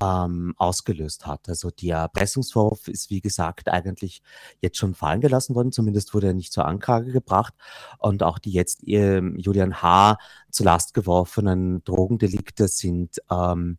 [0.00, 1.48] ähm, ausgelöst hat.
[1.48, 4.22] Also der Erpressungsvorwurf ist, wie gesagt, eigentlich
[4.60, 7.54] jetzt schon fallen gelassen worden, zumindest wurde er nicht zur Anklage gebracht.
[7.98, 10.18] Und auch die jetzt äh, Julian H.
[10.50, 13.78] zu Last geworfenen Drogendelikte sind ähm,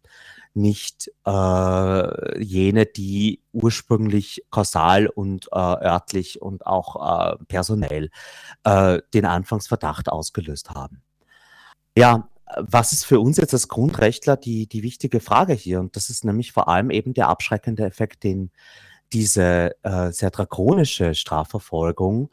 [0.53, 8.09] nicht äh, jene, die ursprünglich kausal und äh, örtlich und auch äh, personell
[8.63, 11.01] äh, den Anfangsverdacht ausgelöst haben.
[11.97, 15.79] Ja, was ist für uns jetzt als Grundrechtler die, die wichtige Frage hier?
[15.79, 18.51] Und das ist nämlich vor allem eben der abschreckende Effekt, den
[19.11, 22.29] diese äh, sehr drakonische Strafverfolgung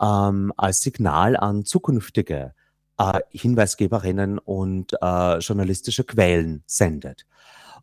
[0.00, 2.54] ähm, als Signal an zukünftige
[2.98, 7.26] äh, Hinweisgeberinnen und äh, journalistische Quellen sendet.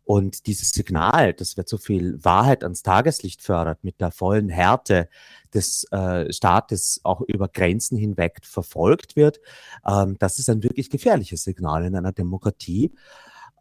[0.04, 5.08] Und dieses Signal, dass wer zu viel Wahrheit ans Tageslicht fördert, mit der vollen Härte
[5.54, 9.40] des äh, Staates auch über Grenzen hinweg verfolgt wird,
[9.86, 12.92] ähm, das ist ein wirklich gefährliches Signal in einer Demokratie.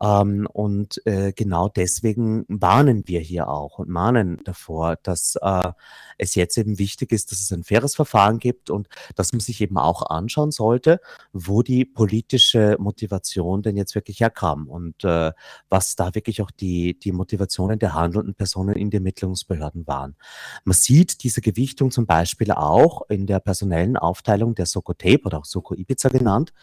[0.02, 5.72] Ähm, und äh, genau deswegen warnen wir hier auch und mahnen davor, dass äh,
[6.18, 9.62] es jetzt eben wichtig ist, dass es ein faires Verfahren gibt und dass man sich
[9.62, 11.00] eben auch anschauen sollte,
[11.34, 15.32] wo die politische Motivation denn jetzt wirklich herkam und äh,
[15.70, 20.16] was da wirklich auch die, die Motivationen der handelnden Personen in den Ermittlungsbehörden waren.
[20.64, 25.40] Man sieht diese Gewichtung zum Beispiel auch in der personellen Aufteilung der Soko Tape oder
[25.40, 26.54] auch Soko Ibiza genannt.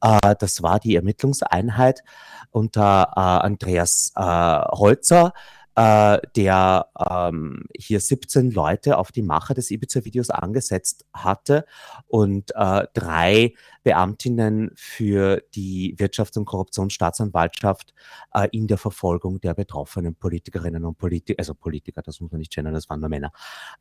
[0.00, 2.02] Äh, das war die Ermittlungseinheit
[2.76, 5.32] unter äh, Andreas äh, Holzer,
[5.74, 11.66] äh, der ähm, hier 17 Leute auf die Macher des Ibiza-Videos angesetzt hatte
[12.06, 17.92] und äh, drei Beamtinnen für die Wirtschafts- und Korruptionsstaatsanwaltschaft
[18.32, 22.54] äh, in der Verfolgung der betroffenen Politikerinnen und Politiker, also Politiker, das muss man nicht
[22.54, 23.32] gendern, das waren nur Männer,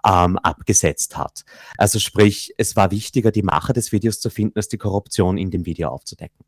[0.06, 1.46] ähm, abgesetzt hat.
[1.78, 5.50] Also sprich, es war wichtiger, die Macher des Videos zu finden, als die Korruption in
[5.50, 6.46] dem Video aufzudecken.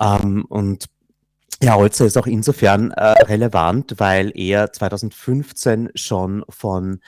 [0.00, 0.86] Ähm, und
[1.62, 7.00] ja, Holzer ist auch insofern äh, relevant, weil er 2015 schon von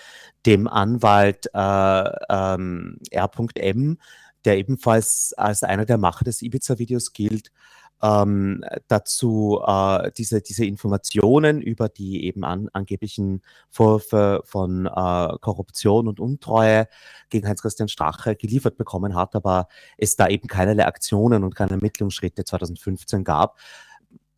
[0.47, 3.99] dem Anwalt äh, ähm, R.M.,
[4.45, 7.51] der ebenfalls als einer der Macher des Ibiza-Videos gilt,
[8.03, 16.07] ähm, dazu äh, diese, diese Informationen über die eben an, angeblichen Vorwürfe von äh, Korruption
[16.09, 16.87] und Untreue
[17.29, 22.45] gegen Heinz-Christian Strache geliefert bekommen hat, aber es da eben keinerlei Aktionen und keine Ermittlungsschritte
[22.45, 23.59] 2015 gab.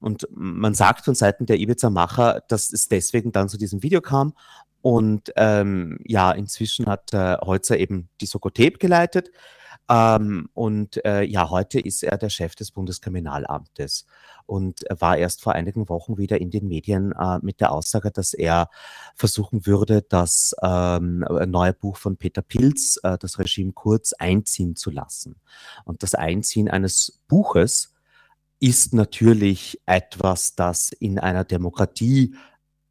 [0.00, 4.34] Und man sagt von Seiten der Ibiza-Macher, dass es deswegen dann zu diesem Video kam.
[4.82, 9.30] Und ähm, ja, inzwischen hat äh, Holzer eben die Sokotape geleitet.
[9.90, 14.06] Ähm, und äh, ja, heute ist er der Chef des Bundeskriminalamtes
[14.46, 18.32] und war erst vor einigen Wochen wieder in den Medien äh, mit der Aussage, dass
[18.32, 18.68] er
[19.16, 24.90] versuchen würde, das ähm, neue Buch von Peter Pilz, äh, das Regime Kurz, einziehen zu
[24.90, 25.40] lassen.
[25.84, 27.92] Und das Einziehen eines Buches
[28.60, 32.34] ist natürlich etwas, das in einer Demokratie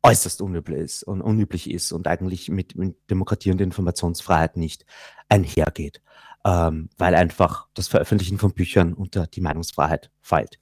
[0.04, 4.86] äußerst unüblich ist und unüblich ist und eigentlich mit, mit Demokratie und Informationsfreiheit nicht
[5.28, 6.02] einhergeht,
[6.46, 10.60] ähm, weil einfach das Veröffentlichen von Büchern unter die Meinungsfreiheit fällt.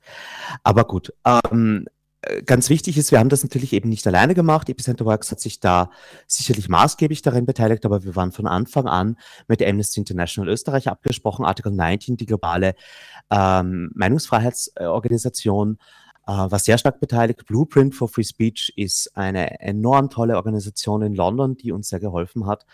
[0.64, 1.97] Aber gut, ähm, äh,
[2.46, 4.70] ganz wichtig ist, wir haben das natürlich eben nicht alleine gemacht.
[4.70, 5.92] Epicenter Works hat sich da
[6.28, 9.18] sicherlich maßgeblich darin beteiligt, aber wir waren von Anfang an
[9.48, 11.46] mit Amnesty International Österreich abgesprochen.
[11.46, 12.76] Article 19, die globale
[13.30, 15.78] ähm, Meinungsfreiheitsorganisation,
[16.28, 17.46] äh, war sehr stark beteiligt.
[17.46, 22.46] Blueprint for Free Speech ist eine enorm tolle Organisation in London, die uns sehr geholfen
[22.46, 22.66] hat,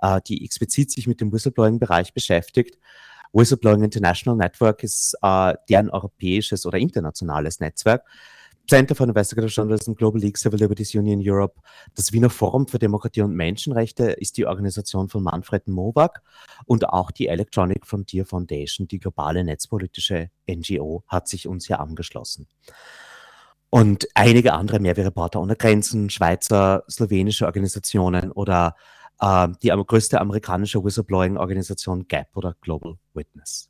[0.00, 2.78] äh, die explizit sich mit dem Whistleblowing-Bereich beschäftigt.
[3.34, 8.04] Whistleblowing International Network ist äh, deren europäisches oder internationales Netzwerk
[8.68, 11.60] Center for Investigative Journalism, Global League Civil Liberties Union Europe,
[11.94, 16.22] das Wiener Forum für Demokratie und Menschenrechte ist die Organisation von Manfred Nowak
[16.64, 22.48] und auch die Electronic Frontier Foundation, die globale netzpolitische NGO, hat sich uns hier angeschlossen.
[23.68, 28.76] Und einige andere, mehr wie Reporter ohne Grenzen, Schweizer, slowenische Organisationen oder
[29.20, 33.68] äh, die größte amerikanische Whistleblowing-Organisation GAP oder Global Witness.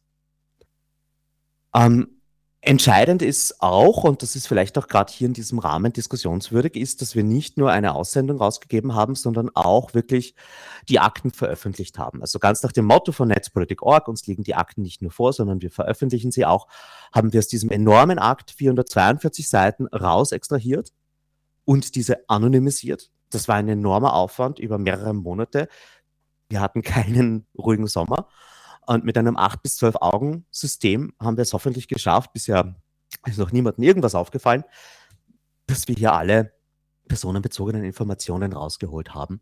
[1.74, 2.20] Ähm,
[2.66, 7.02] Entscheidend ist auch, und das ist vielleicht auch gerade hier in diesem Rahmen diskussionswürdig, ist,
[7.02, 10.34] dass wir nicht nur eine Aussendung rausgegeben haben, sondern auch wirklich
[10.88, 12.22] die Akten veröffentlicht haben.
[12.22, 15.60] Also ganz nach dem Motto von Netzpolitik.org, uns liegen die Akten nicht nur vor, sondern
[15.60, 16.66] wir veröffentlichen sie auch,
[17.12, 20.90] haben wir aus diesem enormen Akt 442 Seiten raus extrahiert
[21.66, 23.10] und diese anonymisiert.
[23.28, 25.68] Das war ein enormer Aufwand über mehrere Monate.
[26.48, 28.26] Wir hatten keinen ruhigen Sommer
[28.86, 32.32] und mit einem 8 bis 12 Augen System haben wir es hoffentlich geschafft.
[32.32, 32.76] Bisher
[33.26, 34.64] ist noch niemandem irgendwas aufgefallen,
[35.66, 36.52] dass wir hier alle
[37.08, 39.40] personenbezogenen Informationen rausgeholt haben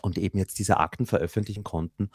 [0.00, 2.10] und eben jetzt diese Akten veröffentlichen konnten,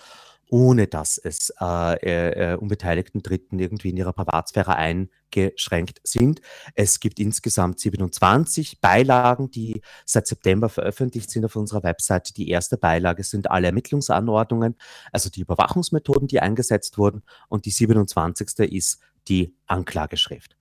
[0.49, 6.41] ohne dass es äh, äh, unbeteiligten Dritten irgendwie in ihrer Privatsphäre eingeschränkt sind.
[6.73, 12.37] Es gibt insgesamt 27 Beilagen, die seit September veröffentlicht sind auf unserer Website.
[12.37, 14.75] Die erste Beilage sind alle Ermittlungsanordnungen,
[15.11, 17.23] also die Überwachungsmethoden, die eingesetzt wurden.
[17.49, 18.71] Und die 27.
[18.71, 20.55] ist die Anklageschrift.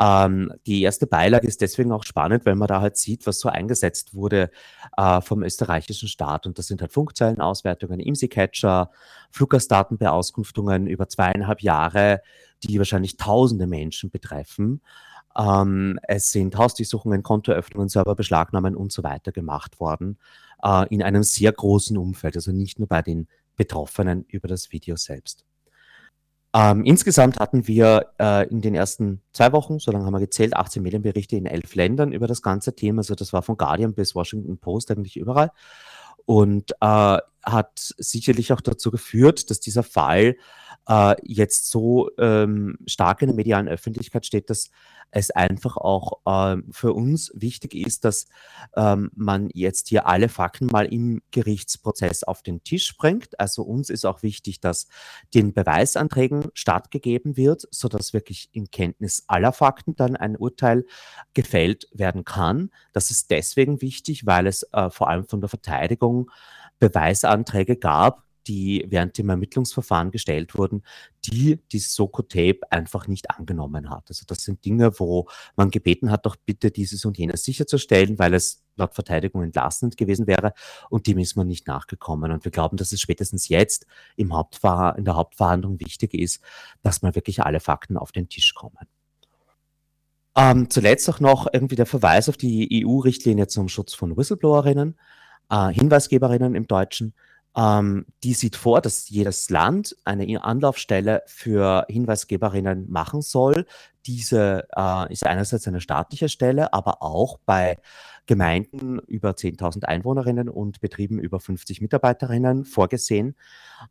[0.00, 3.50] Ähm, die erste Beilage ist deswegen auch spannend, weil man da halt sieht, was so
[3.50, 4.50] eingesetzt wurde
[4.96, 6.46] äh, vom österreichischen Staat.
[6.46, 8.90] Und das sind halt Funkzellenauswertungen, IMSI-Catcher,
[9.30, 12.22] Fluggastdatenbeauskunftungen über zweieinhalb Jahre,
[12.62, 14.80] die wahrscheinlich tausende Menschen betreffen.
[15.36, 20.18] Ähm, es sind Hausdurchsuchungen, Kontoöffnungen, Serverbeschlagnahmen und so weiter gemacht worden
[20.62, 24.96] äh, in einem sehr großen Umfeld, also nicht nur bei den Betroffenen über das Video
[24.96, 25.44] selbst.
[26.52, 30.56] Ähm, insgesamt hatten wir äh, in den ersten zwei Wochen, so lange haben wir gezählt,
[30.56, 33.00] 18 Medienberichte in elf Ländern über das ganze Thema.
[33.00, 35.52] Also das war von Guardian bis Washington Post eigentlich überall.
[36.26, 40.36] Und äh, hat sicherlich auch dazu geführt, dass dieser Fall
[40.88, 44.70] äh, jetzt so ähm, stark in der medialen Öffentlichkeit steht, dass
[45.12, 48.26] es einfach auch ähm, für uns wichtig ist, dass
[48.76, 53.38] ähm, man jetzt hier alle Fakten mal im Gerichtsprozess auf den Tisch bringt.
[53.40, 54.86] Also uns ist auch wichtig, dass
[55.34, 60.84] den Beweisanträgen stattgegeben wird, sodass wirklich in Kenntnis aller Fakten dann ein Urteil
[61.34, 62.70] gefällt werden kann.
[62.92, 66.30] Das ist deswegen wichtig, weil es äh, vor allem von der Verteidigung
[66.80, 70.82] Beweisanträge gab, die während dem Ermittlungsverfahren gestellt wurden,
[71.24, 74.04] die die Soko-Tape einfach nicht angenommen hat.
[74.08, 78.34] Also das sind Dinge, wo man gebeten hat, doch bitte dieses und jenes sicherzustellen, weil
[78.34, 80.54] es laut Verteidigung entlastend gewesen wäre
[80.88, 82.32] und dem ist man nicht nachgekommen.
[82.32, 86.42] Und wir glauben, dass es spätestens jetzt im Hauptver in der Hauptverhandlung wichtig ist,
[86.82, 88.88] dass mal wirklich alle Fakten auf den Tisch kommen.
[90.36, 94.96] Ähm, zuletzt auch noch irgendwie der Verweis auf die EU-Richtlinie zum Schutz von Whistleblowerinnen,
[95.50, 97.14] äh, Hinweisgeberinnen im Deutschen.
[97.56, 103.66] Ähm, die sieht vor, dass jedes Land eine Anlaufstelle für Hinweisgeberinnen machen soll.
[104.06, 107.78] Diese äh, ist einerseits eine staatliche Stelle, aber auch bei
[108.26, 113.34] Gemeinden über 10.000 Einwohnerinnen und Betrieben über 50 Mitarbeiterinnen vorgesehen.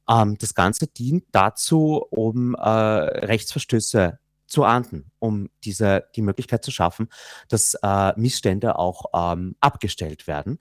[0.10, 6.72] Ähm, das Ganze dient dazu, um äh, Rechtsverstöße zu ahnden, um diese, die Möglichkeit zu
[6.72, 7.10] schaffen,
[7.50, 10.60] dass äh, Missstände auch ähm, abgestellt werden.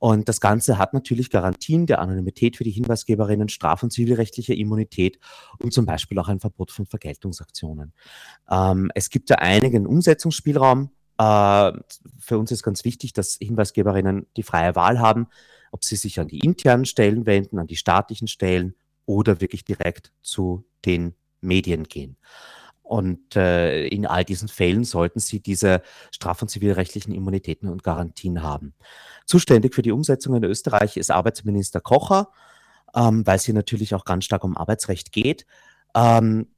[0.00, 5.18] Und das Ganze hat natürlich Garantien der Anonymität für die Hinweisgeberinnen, Straf- und zivilrechtliche Immunität
[5.62, 7.92] und zum Beispiel auch ein Verbot von Vergeltungsaktionen.
[8.50, 10.90] Ähm, es gibt da einigen Umsetzungsspielraum.
[11.18, 11.72] Äh,
[12.18, 15.26] für uns ist ganz wichtig, dass Hinweisgeberinnen die freie Wahl haben,
[15.70, 18.74] ob sie sich an die internen Stellen wenden, an die staatlichen Stellen
[19.04, 22.16] oder wirklich direkt zu den Medien gehen.
[22.90, 25.80] Und äh, in all diesen Fällen sollten sie diese
[26.10, 28.74] straf- und zivilrechtlichen Immunitäten und Garantien haben.
[29.26, 32.30] Zuständig für die Umsetzung in Österreich ist Arbeitsminister Kocher,
[32.92, 35.46] ähm, weil es hier natürlich auch ganz stark um Arbeitsrecht geht.
[35.94, 36.48] Ähm,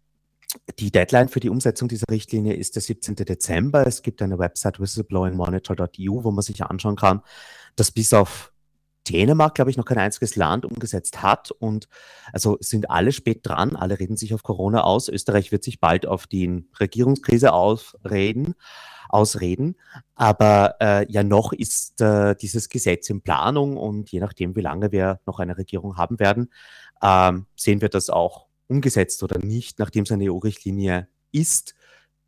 [0.78, 3.14] die Deadline für die Umsetzung dieser Richtlinie ist der 17.
[3.14, 3.87] Dezember.
[3.87, 7.20] Es gibt eine Website whistleblowingmonitor.eu, wo man sich anschauen kann,
[7.76, 8.51] dass bis auf
[9.12, 11.50] Dänemark, glaube ich, noch kein einziges Land umgesetzt hat.
[11.50, 11.88] Und
[12.32, 15.08] also sind alle spät dran, alle reden sich auf Corona aus.
[15.08, 18.54] Österreich wird sich bald auf die Regierungskrise ausreden,
[19.08, 19.76] ausreden.
[20.14, 24.92] Aber äh, ja, noch ist äh, dieses Gesetz in Planung und je nachdem, wie lange
[24.92, 26.52] wir noch eine Regierung haben werden,
[27.00, 31.74] äh, sehen wir das auch umgesetzt oder nicht, nachdem es eine EU-Richtlinie ist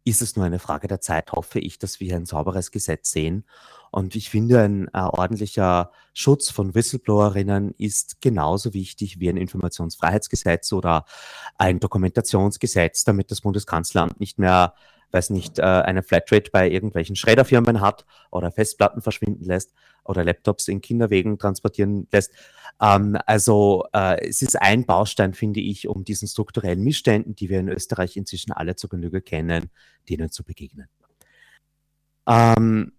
[0.04, 3.44] ist es nur eine Frage der Zeit, hoffe ich, dass wir ein sauberes Gesetz sehen.
[3.94, 10.72] Und ich finde, ein äh, ordentlicher Schutz von Whistleblowerinnen ist genauso wichtig wie ein Informationsfreiheitsgesetz
[10.72, 11.04] oder
[11.58, 14.74] ein Dokumentationsgesetz, damit das Bundeskanzleramt nicht mehr
[15.12, 19.72] weiß nicht, äh, eine Flatrate bei irgendwelchen Schredderfirmen hat oder Festplatten verschwinden lässt
[20.02, 22.32] oder Laptops in Kinderwegen transportieren lässt.
[22.80, 27.60] Ähm, also äh, es ist ein Baustein, finde ich, um diesen strukturellen Missständen, die wir
[27.60, 29.70] in Österreich inzwischen alle zur Genüge kennen,
[30.08, 30.88] denen zu begegnen.
[32.26, 32.90] Ähm,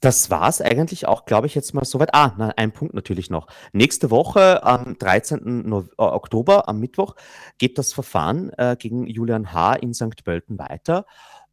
[0.00, 2.14] das war es eigentlich auch, glaube ich, jetzt mal soweit.
[2.14, 3.48] Ah, na, ein Punkt natürlich noch.
[3.72, 5.68] Nächste Woche, am 13.
[5.68, 7.16] No äh, Oktober, am Mittwoch,
[7.58, 9.74] geht das Verfahren äh, gegen Julian H.
[9.74, 10.24] in St.
[10.24, 11.04] Pölten weiter.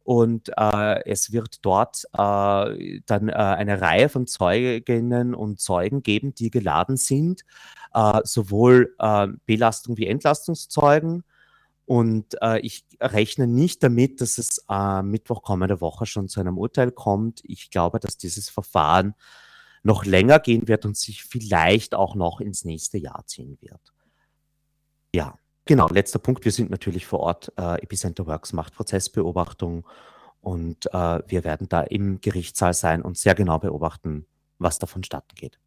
[0.04, 6.32] Und äh, es wird dort äh, dann äh, eine Reihe von Zeuginnen und Zeugen geben,
[6.32, 7.42] die geladen sind,
[7.92, 11.24] äh, sowohl äh, Belastung wie Entlastungszeugen.
[11.86, 14.64] Und äh, ich rechne nicht damit, dass es
[15.02, 17.40] Mittwoch kommende Woche schon zu einem Urteil kommt.
[17.44, 19.14] Ich glaube, dass dieses Verfahren
[19.84, 23.94] noch länger gehen wird und sich vielleicht auch noch ins nächste Jahr ziehen wird.
[25.14, 25.38] Ja.
[25.68, 26.44] Genau, letzter Punkt.
[26.44, 27.52] Wir sind natürlich vor Ort.
[27.56, 29.84] Äh, Epicenter Works macht Prozessbeobachtung
[30.40, 34.26] und äh, wir werden da im Gerichtssaal sein und sehr genau beobachten,
[34.58, 35.58] was davon stattgeht.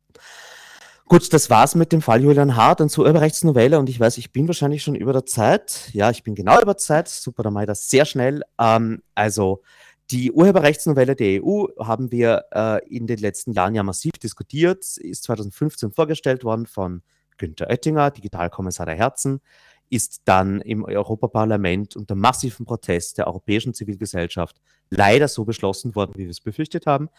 [1.09, 3.79] Gut, das war's mit dem Fall Julian Hart und zur Urheberrechtsnovelle.
[3.79, 5.89] Und ich weiß, ich bin wahrscheinlich schon über der Zeit.
[5.91, 7.07] Ja, ich bin genau über Zeit.
[7.07, 8.43] Super, dann mache ich das sehr schnell.
[8.59, 9.63] Ähm, also,
[10.11, 14.83] die Urheberrechtsnovelle der EU haben wir äh, in den letzten Jahren ja massiv diskutiert.
[14.97, 17.01] Ist 2015 vorgestellt worden von
[17.39, 19.41] Günther Oettinger, Digitalkommissar der Herzen
[19.89, 26.25] ist dann im Europaparlament unter massivem Protest der europäischen Zivilgesellschaft leider so beschlossen worden, wie
[26.25, 27.09] wir es befürchtet haben.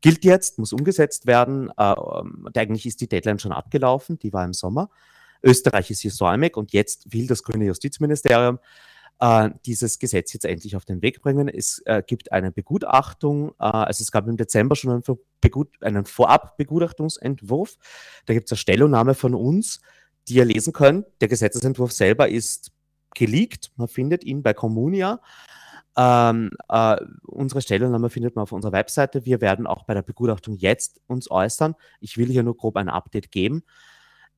[0.00, 1.70] Gilt jetzt, muss umgesetzt werden.
[1.76, 1.94] Äh,
[2.54, 4.90] eigentlich ist die Deadline schon abgelaufen, die war im Sommer.
[5.42, 8.58] Österreich ist hier säumig und jetzt will das grüne Justizministerium
[9.20, 11.48] äh, dieses Gesetz jetzt endlich auf den Weg bringen.
[11.48, 15.02] Es äh, gibt eine Begutachtung, äh, also es gab im Dezember schon einen,
[15.40, 17.76] Begut einen Vorabbegutachtungsentwurf.
[18.26, 19.80] Da gibt es eine Stellungnahme von uns,
[20.28, 21.06] die ihr lesen könnt.
[21.20, 22.72] Der Gesetzesentwurf selber ist
[23.14, 23.72] geleakt.
[23.76, 25.20] Man findet ihn bei Communia.
[25.96, 29.24] Ähm, äh, unsere Stellungnahme findet man auf unserer Webseite.
[29.24, 31.74] Wir werden auch bei der Begutachtung jetzt uns äußern.
[32.00, 33.62] Ich will hier nur grob ein Update geben.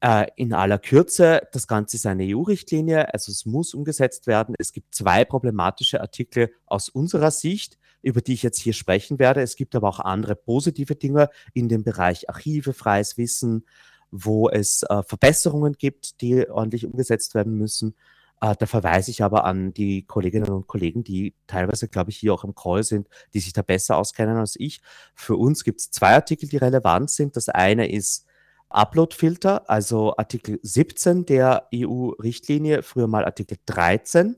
[0.00, 4.54] Äh, in aller Kürze, das Ganze ist eine EU-Richtlinie, also es muss umgesetzt werden.
[4.56, 9.42] Es gibt zwei problematische Artikel aus unserer Sicht, über die ich jetzt hier sprechen werde.
[9.42, 13.66] Es gibt aber auch andere positive Dinge in dem Bereich Archive, freies Wissen,
[14.12, 17.96] wo es äh, Verbesserungen gibt, die ordentlich umgesetzt werden müssen.
[18.41, 22.34] Äh, da verweise ich aber an die Kolleginnen und Kollegen, die teilweise, glaube ich, hier
[22.34, 24.80] auch im Call sind, die sich da besser auskennen als ich.
[25.14, 27.36] Für uns gibt es zwei Artikel, die relevant sind.
[27.36, 28.26] Das eine ist
[28.70, 34.36] Upload-Filter, also Artikel 17 der EU-Richtlinie, früher mal Artikel 13.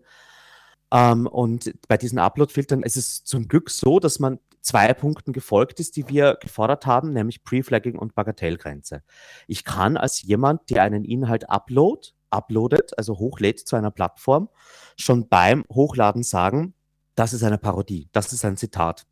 [0.92, 5.80] Ähm, und bei diesen Upload-Filtern ist es zum Glück so, dass man zwei Punkten gefolgt
[5.80, 9.02] ist, die wir gefordert haben, nämlich Preflagging und Bagatellgrenze.
[9.46, 14.48] Ich kann als jemand, der einen Inhalt upload, uploadet, also hochlädt zu einer Plattform,
[14.96, 16.74] schon beim Hochladen sagen,
[17.14, 19.06] das ist eine Parodie, das ist ein Zitat.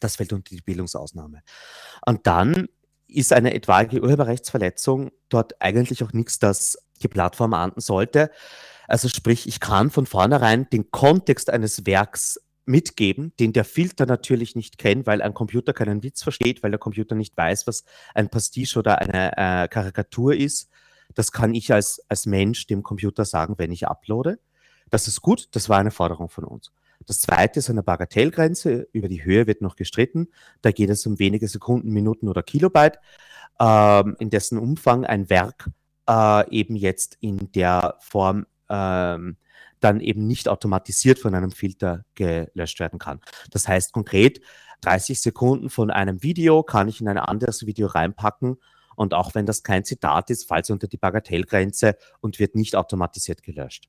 [0.00, 1.42] Das fällt unter die Bildungsausnahme.
[2.06, 2.68] Und dann
[3.08, 8.30] ist eine etwaige Urheberrechtsverletzung dort eigentlich auch nichts, das die Plattform ahnden sollte.
[8.86, 14.54] Also sprich, ich kann von vornherein den Kontext eines Werks mitgeben, den der Filter natürlich
[14.54, 17.84] nicht kennt, weil ein Computer keinen Witz versteht, weil der Computer nicht weiß, was
[18.14, 20.68] ein Pastiche oder eine äh, Karikatur ist.
[21.14, 24.38] Das kann ich als, als Mensch dem Computer sagen, wenn ich uploade.
[24.90, 26.72] Das ist gut, das war eine Forderung von uns.
[27.06, 30.28] Das zweite ist eine Bagatellgrenze, über die Höhe wird noch gestritten.
[30.62, 32.98] Da geht es um wenige Sekunden, Minuten oder Kilobyte,
[33.60, 35.70] ähm, in dessen Umfang ein Werk
[36.08, 39.36] äh, eben jetzt in der Form ähm,
[39.80, 43.20] dann eben nicht automatisiert von einem Filter gelöscht werden kann.
[43.50, 44.40] Das heißt konkret,
[44.80, 48.58] 30 Sekunden von einem Video kann ich in ein anderes Video reinpacken
[48.98, 52.74] und auch wenn das kein Zitat ist, fällt es unter die Bagatellgrenze und wird nicht
[52.74, 53.88] automatisiert gelöscht.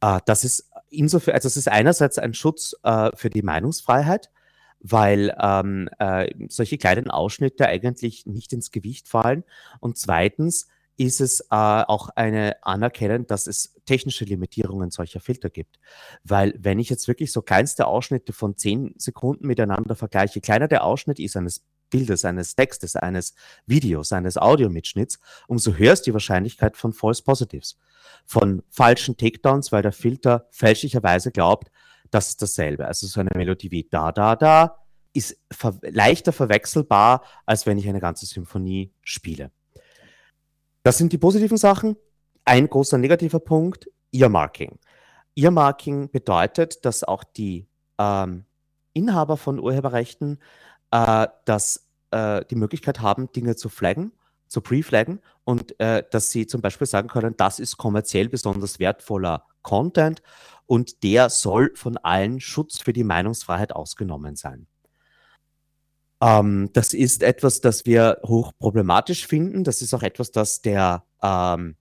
[0.00, 4.30] Äh, das ist insofern, also es ist einerseits ein Schutz äh, für die Meinungsfreiheit,
[4.80, 9.44] weil ähm, äh, solche kleinen Ausschnitte eigentlich nicht ins Gewicht fallen.
[9.80, 15.78] Und zweitens ist es äh, auch eine Anerkennen, dass es technische Limitierungen solcher Filter gibt.
[16.24, 20.84] Weil wenn ich jetzt wirklich so kleinste Ausschnitte von zehn Sekunden miteinander vergleiche, kleiner der
[20.84, 23.34] Ausschnitt ist eines Bildes, eines Textes, eines
[23.66, 27.78] Videos, eines Audiomitschnitts, umso höher ist die Wahrscheinlichkeit von False Positives,
[28.24, 31.70] von falschen Takedowns, weil der Filter fälschlicherweise glaubt,
[32.10, 32.86] das ist dasselbe.
[32.86, 34.78] Also so eine Melodie wie da, da, da
[35.12, 39.50] ist ver leichter verwechselbar, als wenn ich eine ganze Symphonie spiele.
[40.82, 41.96] Das sind die positiven Sachen.
[42.44, 44.78] Ein großer negativer Punkt, Earmarking.
[45.34, 47.66] Earmarking bedeutet, dass auch die
[47.98, 48.44] ähm,
[48.92, 50.38] Inhaber von Urheberrechten
[50.90, 54.12] äh, dass, äh, die Möglichkeit haben, Dinge zu flaggen,
[54.48, 59.44] zu pre-flaggen und äh, dass sie zum Beispiel sagen können, das ist kommerziell besonders wertvoller
[59.62, 60.22] Content
[60.66, 64.66] und der soll von allen Schutz für die Meinungsfreiheit ausgenommen sein.
[66.20, 69.64] Ähm, das ist etwas, das wir hoch problematisch finden.
[69.64, 71.76] Das ist auch etwas, das der ähm,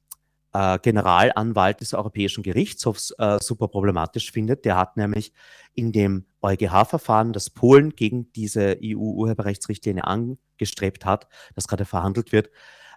[0.53, 4.65] äh, Generalanwalt des Europäischen Gerichtshofs äh, super problematisch findet.
[4.65, 5.33] Der hat nämlich
[5.73, 12.49] in dem EuGH-Verfahren, das Polen gegen diese EU-Urheberrechtsrichtlinie angestrebt hat, das gerade verhandelt wird,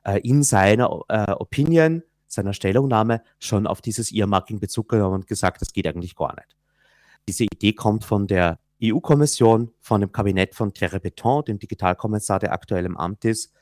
[0.04, 5.60] äh, in seiner äh, Opinion, seiner Stellungnahme schon auf dieses Earmarking Bezug genommen und gesagt,
[5.60, 6.56] das geht eigentlich gar nicht.
[7.26, 12.52] Diese Idee kommt von der EU-Kommission, von dem Kabinett von Thierry Beton, dem Digitalkommissar, der
[12.52, 13.52] aktuell im Amt ist,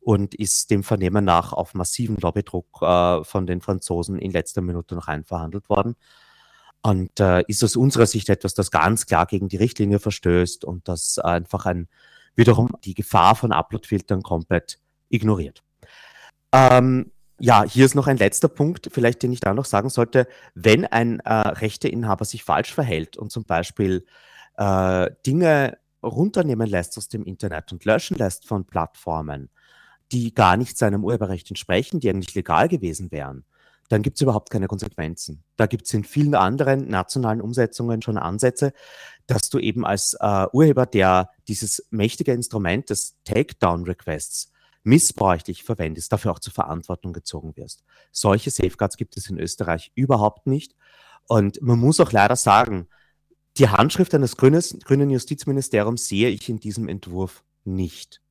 [0.00, 4.94] und ist dem Vernehmen nach auf massiven Lobbydruck äh, von den Franzosen in letzter Minute
[4.96, 5.94] noch einverhandelt worden.
[6.82, 10.88] Und äh, ist aus unserer Sicht etwas, das ganz klar gegen die Richtlinie verstößt und
[10.88, 11.88] das einfach ein,
[12.34, 15.62] wiederum die Gefahr von Uploadfiltern komplett ignoriert.
[16.52, 20.26] Ähm, ja, hier ist noch ein letzter Punkt, vielleicht den ich da noch sagen sollte.
[20.54, 24.04] Wenn ein äh, Rechteinhaber sich falsch verhält und zum Beispiel
[24.56, 29.50] äh, Dinge runternehmen lässt aus dem Internet und löschen lässt von Plattformen,
[30.10, 33.44] die gar nicht seinem Urheberrecht entsprechen, die eigentlich legal gewesen wären,
[33.92, 35.44] dann gibt es überhaupt keine Konsequenzen.
[35.56, 38.72] Da gibt es in vielen anderen nationalen Umsetzungen schon Ansätze,
[39.26, 44.50] dass du eben als äh, Urheber, der dieses mächtige Instrument des Takedown-Requests
[44.82, 47.84] missbräuchlich verwendest, dafür auch zur Verantwortung gezogen wirst.
[48.12, 50.74] Solche Safeguards gibt es in Österreich überhaupt nicht.
[51.28, 52.88] Und man muss auch leider sagen,
[53.58, 58.22] die Handschrift eines grünes, grünen Justizministeriums sehe ich in diesem Entwurf nicht.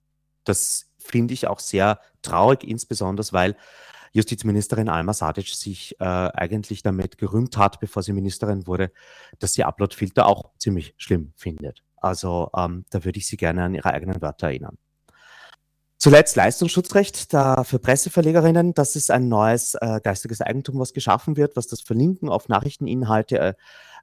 [0.44, 3.56] Das finde ich auch sehr traurig, insbesondere weil
[4.14, 8.92] Justizministerin Alma Sadic sich äh, eigentlich damit gerühmt hat, bevor sie Ministerin wurde,
[9.40, 11.84] dass sie Uploadfilter auch ziemlich schlimm findet.
[11.98, 14.78] Also ähm, da würde ich Sie gerne an Ihre eigenen Wörter erinnern.
[15.98, 18.74] Zuletzt Leistungsschutzrecht da für Presseverlegerinnen.
[18.74, 23.38] Das ist ein neues äh, geistiges Eigentum, was geschaffen wird, was das Verlinken auf Nachrichteninhalte
[23.40, 23.54] äh,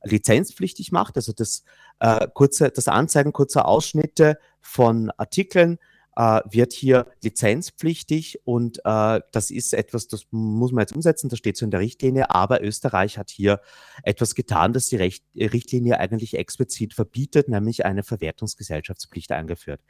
[0.05, 1.17] lizenzpflichtig macht.
[1.17, 1.65] Also das,
[1.99, 5.79] äh, kurze, das Anzeigen kurzer Ausschnitte von Artikeln
[6.19, 11.39] äh, wird hier lizenzpflichtig und äh, das ist etwas, das muss man jetzt umsetzen, das
[11.39, 13.61] steht so in der Richtlinie, aber Österreich hat hier
[14.03, 19.81] etwas getan, das die Recht Richtlinie eigentlich explizit verbietet, nämlich eine Verwertungsgesellschaftspflicht eingeführt.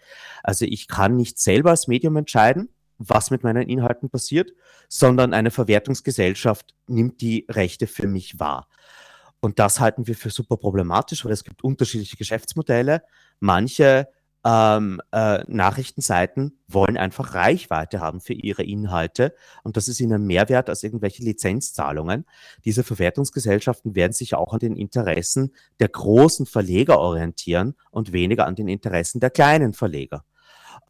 [0.43, 2.69] Also ich kann nicht selber als Medium entscheiden,
[2.99, 4.53] was mit meinen Inhalten passiert,
[4.91, 8.69] sondern eine Verwertungsgesellschaft nimmt die Rechte für mich wahr.
[9.41, 13.03] Und das halten wir für super problematisch, weil es gibt unterschiedliche Geschäftsmodelle.
[13.41, 14.09] Manche
[14.49, 20.49] ähm, äh, Nachrichtenseiten wollen einfach Reichweite haben für ihre Inhalte und das ist ihnen mehr
[20.49, 22.25] wert als irgendwelche Lizenzzahlungen.
[22.65, 28.55] Diese Verwertungsgesellschaften werden sich auch an den Interessen der großen Verleger orientieren und weniger an
[28.55, 30.25] den Interessen der kleinen Verleger.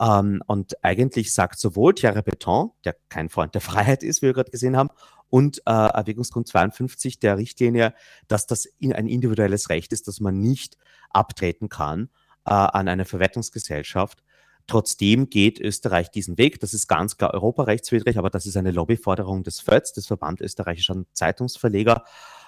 [0.00, 4.34] Ähm, und eigentlich sagt sowohl Thierry Beton, der kein Freund der Freiheit ist, wie wir
[4.34, 4.90] gerade gesehen haben,
[5.30, 7.92] und äh, Erwägungsgrund 52 der Richtlinie,
[8.28, 10.78] dass das in ein individuelles Recht ist, dass man nicht
[11.10, 12.08] abtreten kann
[12.48, 14.22] äh, an eine Verwertungsgesellschaft.
[14.66, 16.60] Trotzdem geht Österreich diesen Weg.
[16.60, 21.04] Das ist ganz klar europarechtswidrig, aber das ist eine Lobbyforderung des FÖTS, des Verband österreichischer
[21.12, 22.04] Zeitungsverleger.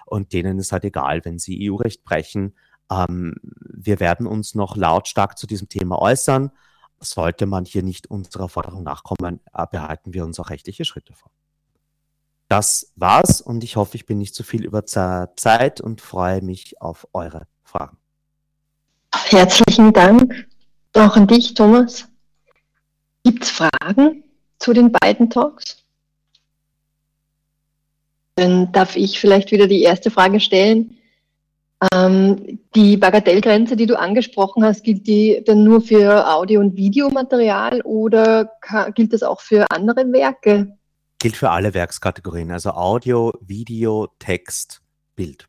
[0.07, 2.55] Und denen ist halt egal, wenn sie EU-Recht brechen.
[2.91, 6.51] Ähm, wir werden uns noch lautstark zu diesem Thema äußern.
[6.99, 11.31] Sollte man hier nicht unserer Forderung nachkommen, äh, behalten wir uns auch rechtliche Schritte vor.
[12.49, 16.81] Das war's und ich hoffe, ich bin nicht zu viel über Zeit und freue mich
[16.83, 18.00] auf eure Fragen.
[19.31, 20.49] Herzlichen Dank
[20.95, 22.09] auch an dich, Thomas.
[23.23, 24.25] Gibt es Fragen
[24.59, 25.85] zu den beiden Talks?
[28.35, 30.97] Dann darf ich vielleicht wieder die erste Frage stellen.
[31.95, 37.83] Ähm, die Bagatellgrenze, die du angesprochen hast, gilt die dann nur für Audio- und Videomaterial
[37.83, 38.51] oder
[38.97, 40.77] gilt das auch für andere Werke?
[41.21, 44.83] Gilt für alle Werkskategorien, also Audio, Video, Text,
[45.15, 45.47] Bild.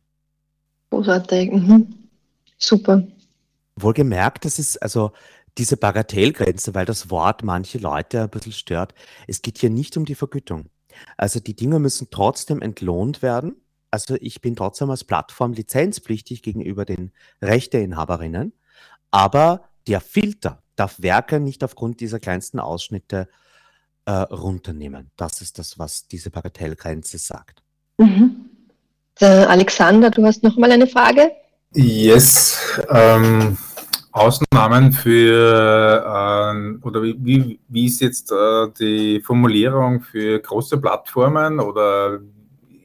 [0.92, 1.52] Großartig.
[1.52, 1.88] Mhm.
[2.60, 3.08] Super.
[3.76, 5.12] Wohlgemerkt, das ist also
[5.58, 8.94] diese Bagatellgrenze, weil das Wort manche Leute ein bisschen stört.
[9.28, 10.70] Es geht hier nicht um die Vergütung.
[11.18, 13.56] Also die Dinge müssen trotzdem entlohnt werden.
[13.92, 17.12] Also ich bin trotzdem als Plattform lizenzpflichtig gegenüber den
[17.42, 18.54] Rechteinhaberinnen,
[19.12, 23.28] aber der Filter darf Werke nicht aufgrund dieser kleinsten Ausschnitte
[24.06, 25.12] äh, runternehmen.
[25.18, 27.62] Das ist das, was diese Bagatellgrenze sagt.
[27.98, 28.48] Mhm.
[29.20, 31.32] Alexander, du hast noch mal eine Frage?
[31.74, 32.80] Yes.
[32.90, 33.58] Ähm,
[34.12, 42.20] Ausnahmen für, äh, oder wie, wie ist jetzt äh, die Formulierung für große Plattformen oder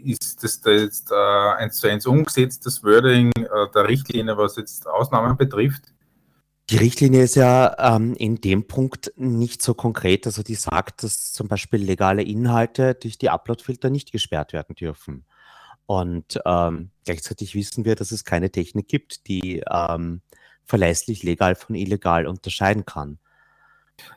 [0.05, 1.15] ist das da jetzt äh,
[1.59, 5.93] eins zu eins umgesetzt, das Wording äh, der Richtlinie, was jetzt Ausnahmen betrifft?
[6.71, 10.27] Die Richtlinie ist ja ähm, in dem Punkt nicht so konkret.
[10.27, 15.25] Also die sagt, dass zum Beispiel legale Inhalte durch die Uploadfilter nicht gesperrt werden dürfen.
[15.87, 20.21] Und ähm, gleichzeitig wissen wir, dass es keine Technik gibt, die ähm,
[20.65, 23.19] verlässlich legal von illegal unterscheiden kann.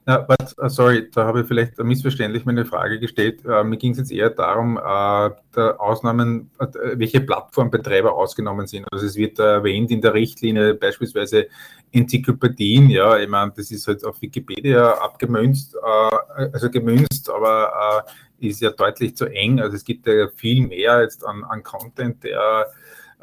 [0.06, 3.46] Na, but, uh, sorry, da habe ich vielleicht missverständlich meine Frage gestellt.
[3.46, 5.30] Uh, mir ging es jetzt eher darum, uh,
[5.78, 6.66] Ausnahmen, äh,
[6.96, 8.86] welche Plattformbetreiber ausgenommen sind.
[8.92, 11.48] Also es wird erwähnt in der Richtlinie beispielsweise
[11.92, 18.06] Enzyklopädien, ja, ich meine, das ist halt auf Wikipedia abgemünzt, also gemünzt, aber
[18.42, 19.60] ist ja deutlich zu eng.
[19.60, 22.68] Also es gibt ja viel mehr jetzt an, an Content, der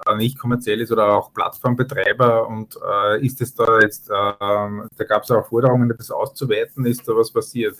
[0.06, 5.04] äh, nicht kommerziell ist oder auch Plattformbetreiber und äh, ist es da jetzt, äh, da
[5.08, 7.76] gab es auch Forderungen, das auszuweiten, ist da was passiert?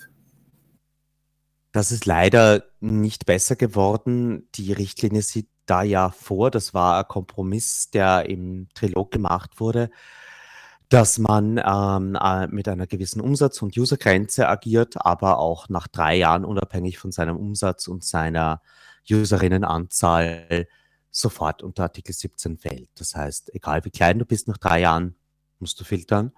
[1.71, 4.49] Das ist leider nicht besser geworden.
[4.55, 9.91] Die Richtlinie sieht da ja vor, das war ein Kompromiss, der im Trilog gemacht wurde,
[10.89, 16.15] dass man ähm, äh, mit einer gewissen Umsatz- und Usergrenze agiert, aber auch nach drei
[16.15, 18.61] Jahren unabhängig von seinem Umsatz und seiner
[19.09, 20.67] Userinnenanzahl
[21.11, 22.89] sofort unter Artikel 17 fällt.
[22.95, 25.15] Das heißt, egal wie klein du bist, nach drei Jahren
[25.59, 26.31] musst du filtern.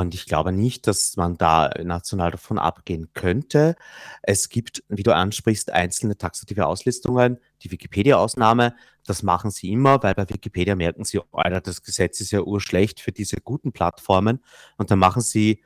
[0.00, 3.76] Und ich glaube nicht, dass man da national davon abgehen könnte.
[4.22, 8.74] Es gibt, wie du ansprichst, einzelne taxative Auslistungen, die Wikipedia-Ausnahme.
[9.06, 12.98] Das machen sie immer, weil bei Wikipedia merken sie, Alter, das Gesetz ist ja urschlecht
[12.98, 14.42] für diese guten Plattformen.
[14.78, 15.62] Und dann machen sie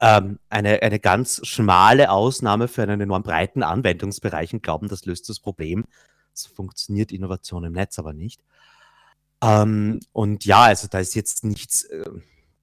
[0.00, 5.28] ähm, eine, eine ganz schmale Ausnahme für einen enorm breiten Anwendungsbereich und glauben, das löst
[5.28, 5.84] das Problem
[6.46, 8.40] funktioniert Innovation im Netz aber nicht.
[9.42, 12.04] Ähm, und ja, also da ist jetzt nichts äh,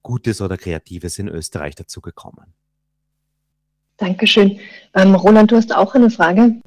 [0.06, 2.54] Gutes oder Kreatives in Österreich dazu gekommen.
[3.96, 4.60] Dankeschön.
[4.94, 6.60] Ähm, Roland, du hast auch eine Frage.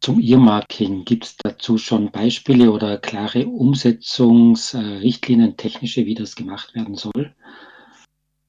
[0.00, 6.96] Zum Earmarking, gibt es dazu schon Beispiele oder klare Umsetzungsrichtlinien, technische, wie das gemacht werden
[6.96, 7.32] soll?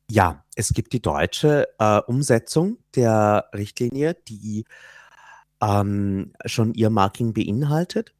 [0.09, 4.65] Ja, es gibt die deutsche äh, Umsetzung der Richtlinie, die
[5.61, 8.14] ähm, schon Earmarking beinhaltet.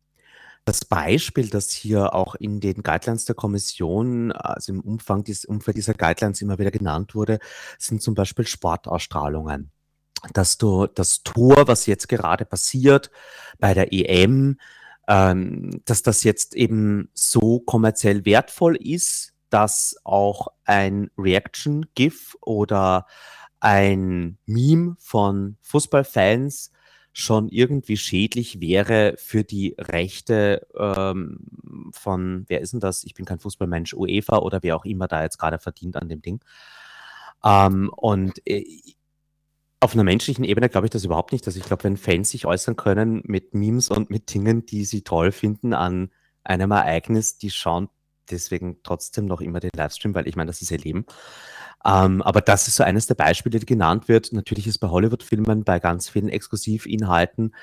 [0.65, 5.77] Das Beispiel, das hier auch in den Guidelines der Kommission, also im Umfang des, Umfeld
[5.77, 7.39] dieser Guidelines immer wieder genannt wurde,
[7.77, 9.71] sind zum Beispiel Sportausstrahlungen.
[10.33, 13.11] Dass du das Tor, was jetzt gerade passiert
[13.59, 14.57] bei der EM,
[15.07, 23.05] ähm, dass das jetzt eben so kommerziell wertvoll ist, dass auch ein Reaction-GIF oder
[23.59, 26.71] ein Meme von Fußballfans
[27.17, 31.39] schon irgendwie schädlich wäre für die Rechte ähm,
[31.93, 33.05] von, wer ist denn das?
[33.05, 36.21] Ich bin kein Fußballmensch, UEFA oder wer auch immer da jetzt gerade verdient an dem
[36.21, 36.43] Ding.
[37.41, 38.65] Ähm, und äh,
[39.79, 41.47] auf einer menschlichen Ebene glaube ich das überhaupt nicht.
[41.47, 45.03] Also ich glaube, wenn Fans sich äußern können mit Memes und mit Dingen, die sie
[45.03, 46.11] toll finden an
[46.43, 47.87] einem Ereignis, die schauen
[48.29, 51.05] deswegen trotzdem noch immer den Livestream, weil ich meine, das ist ihr Leben.
[51.85, 54.33] Ähm, aber das ist so eines der Beispiele, die genannt wird.
[54.33, 57.53] Natürlich ist bei Hollywood-Filmen, bei ganz vielen Exklusivinhalten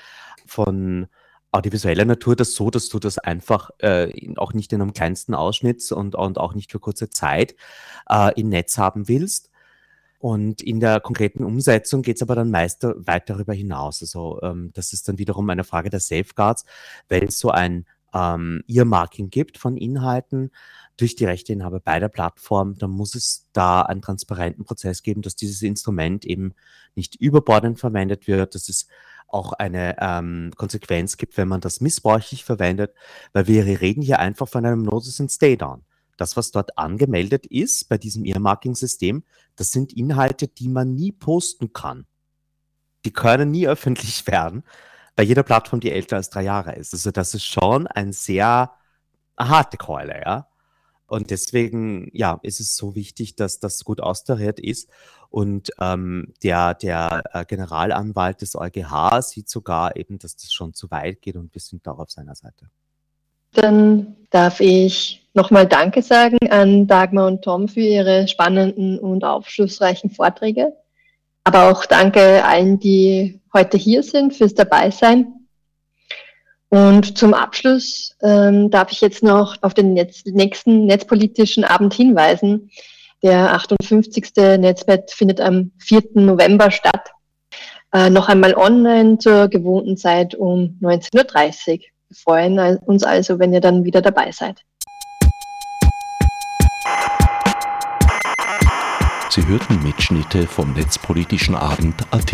[0.45, 1.07] von
[1.51, 5.91] audiovisueller Natur das so, dass du das einfach äh, auch nicht in einem kleinsten Ausschnitt
[5.91, 7.55] und, und auch nicht für kurze Zeit
[8.09, 9.51] äh, im Netz haben willst.
[10.19, 14.01] Und in der konkreten Umsetzung geht es aber dann meist weit darüber hinaus.
[14.01, 16.63] Also ähm, das ist dann wiederum eine Frage der Safeguards,
[17.09, 20.51] wenn es so ein ähm, Earmarking gibt von Inhalten,
[20.97, 25.35] durch die Rechteinhaber bei der Plattform, dann muss es da einen transparenten Prozess geben, dass
[25.35, 26.53] dieses Instrument eben
[26.95, 28.87] nicht überbordend verwendet wird, dass es
[29.27, 32.93] auch eine ähm, Konsequenz gibt, wenn man das missbräuchlich verwendet,
[33.33, 35.83] weil wir reden hier einfach von einem Notice and Stay Down.
[36.17, 39.23] Das, was dort angemeldet ist bei diesem Earmarking-System,
[39.55, 42.05] das sind Inhalte, die man nie posten kann.
[43.05, 44.63] Die können nie öffentlich werden
[45.15, 46.93] bei jeder Plattform, die älter als drei Jahre ist.
[46.93, 48.71] Also das ist schon ein sehr
[49.37, 50.47] harte Keule, ja.
[51.13, 54.89] Und deswegen, ja, ist es so wichtig, dass das gut austariert ist.
[55.29, 60.89] Und ähm, der, der äh, Generalanwalt des EuGH sieht sogar eben, dass das schon zu
[60.89, 62.65] weit geht und wir sind da auf seiner Seite.
[63.51, 70.09] Dann darf ich nochmal Danke sagen an Dagmar und Tom für ihre spannenden und aufschlussreichen
[70.09, 70.73] Vorträge.
[71.43, 75.42] Aber auch danke allen, die heute hier sind, fürs Dabeisein.
[76.73, 82.71] Und zum Abschluss ähm, darf ich jetzt noch auf den Netz, nächsten netzpolitischen Abend hinweisen.
[83.21, 84.31] Der 58.
[84.57, 86.01] Netzbett findet am 4.
[86.15, 87.11] November statt.
[87.93, 91.13] Äh, noch einmal online zur gewohnten Zeit um 19.30
[91.73, 91.77] Uhr.
[91.77, 94.63] Wir freuen uns also, wenn ihr dann wieder dabei seid.
[99.29, 102.33] Sie hörten Mitschnitte vom Netzpolitischen Abend AT.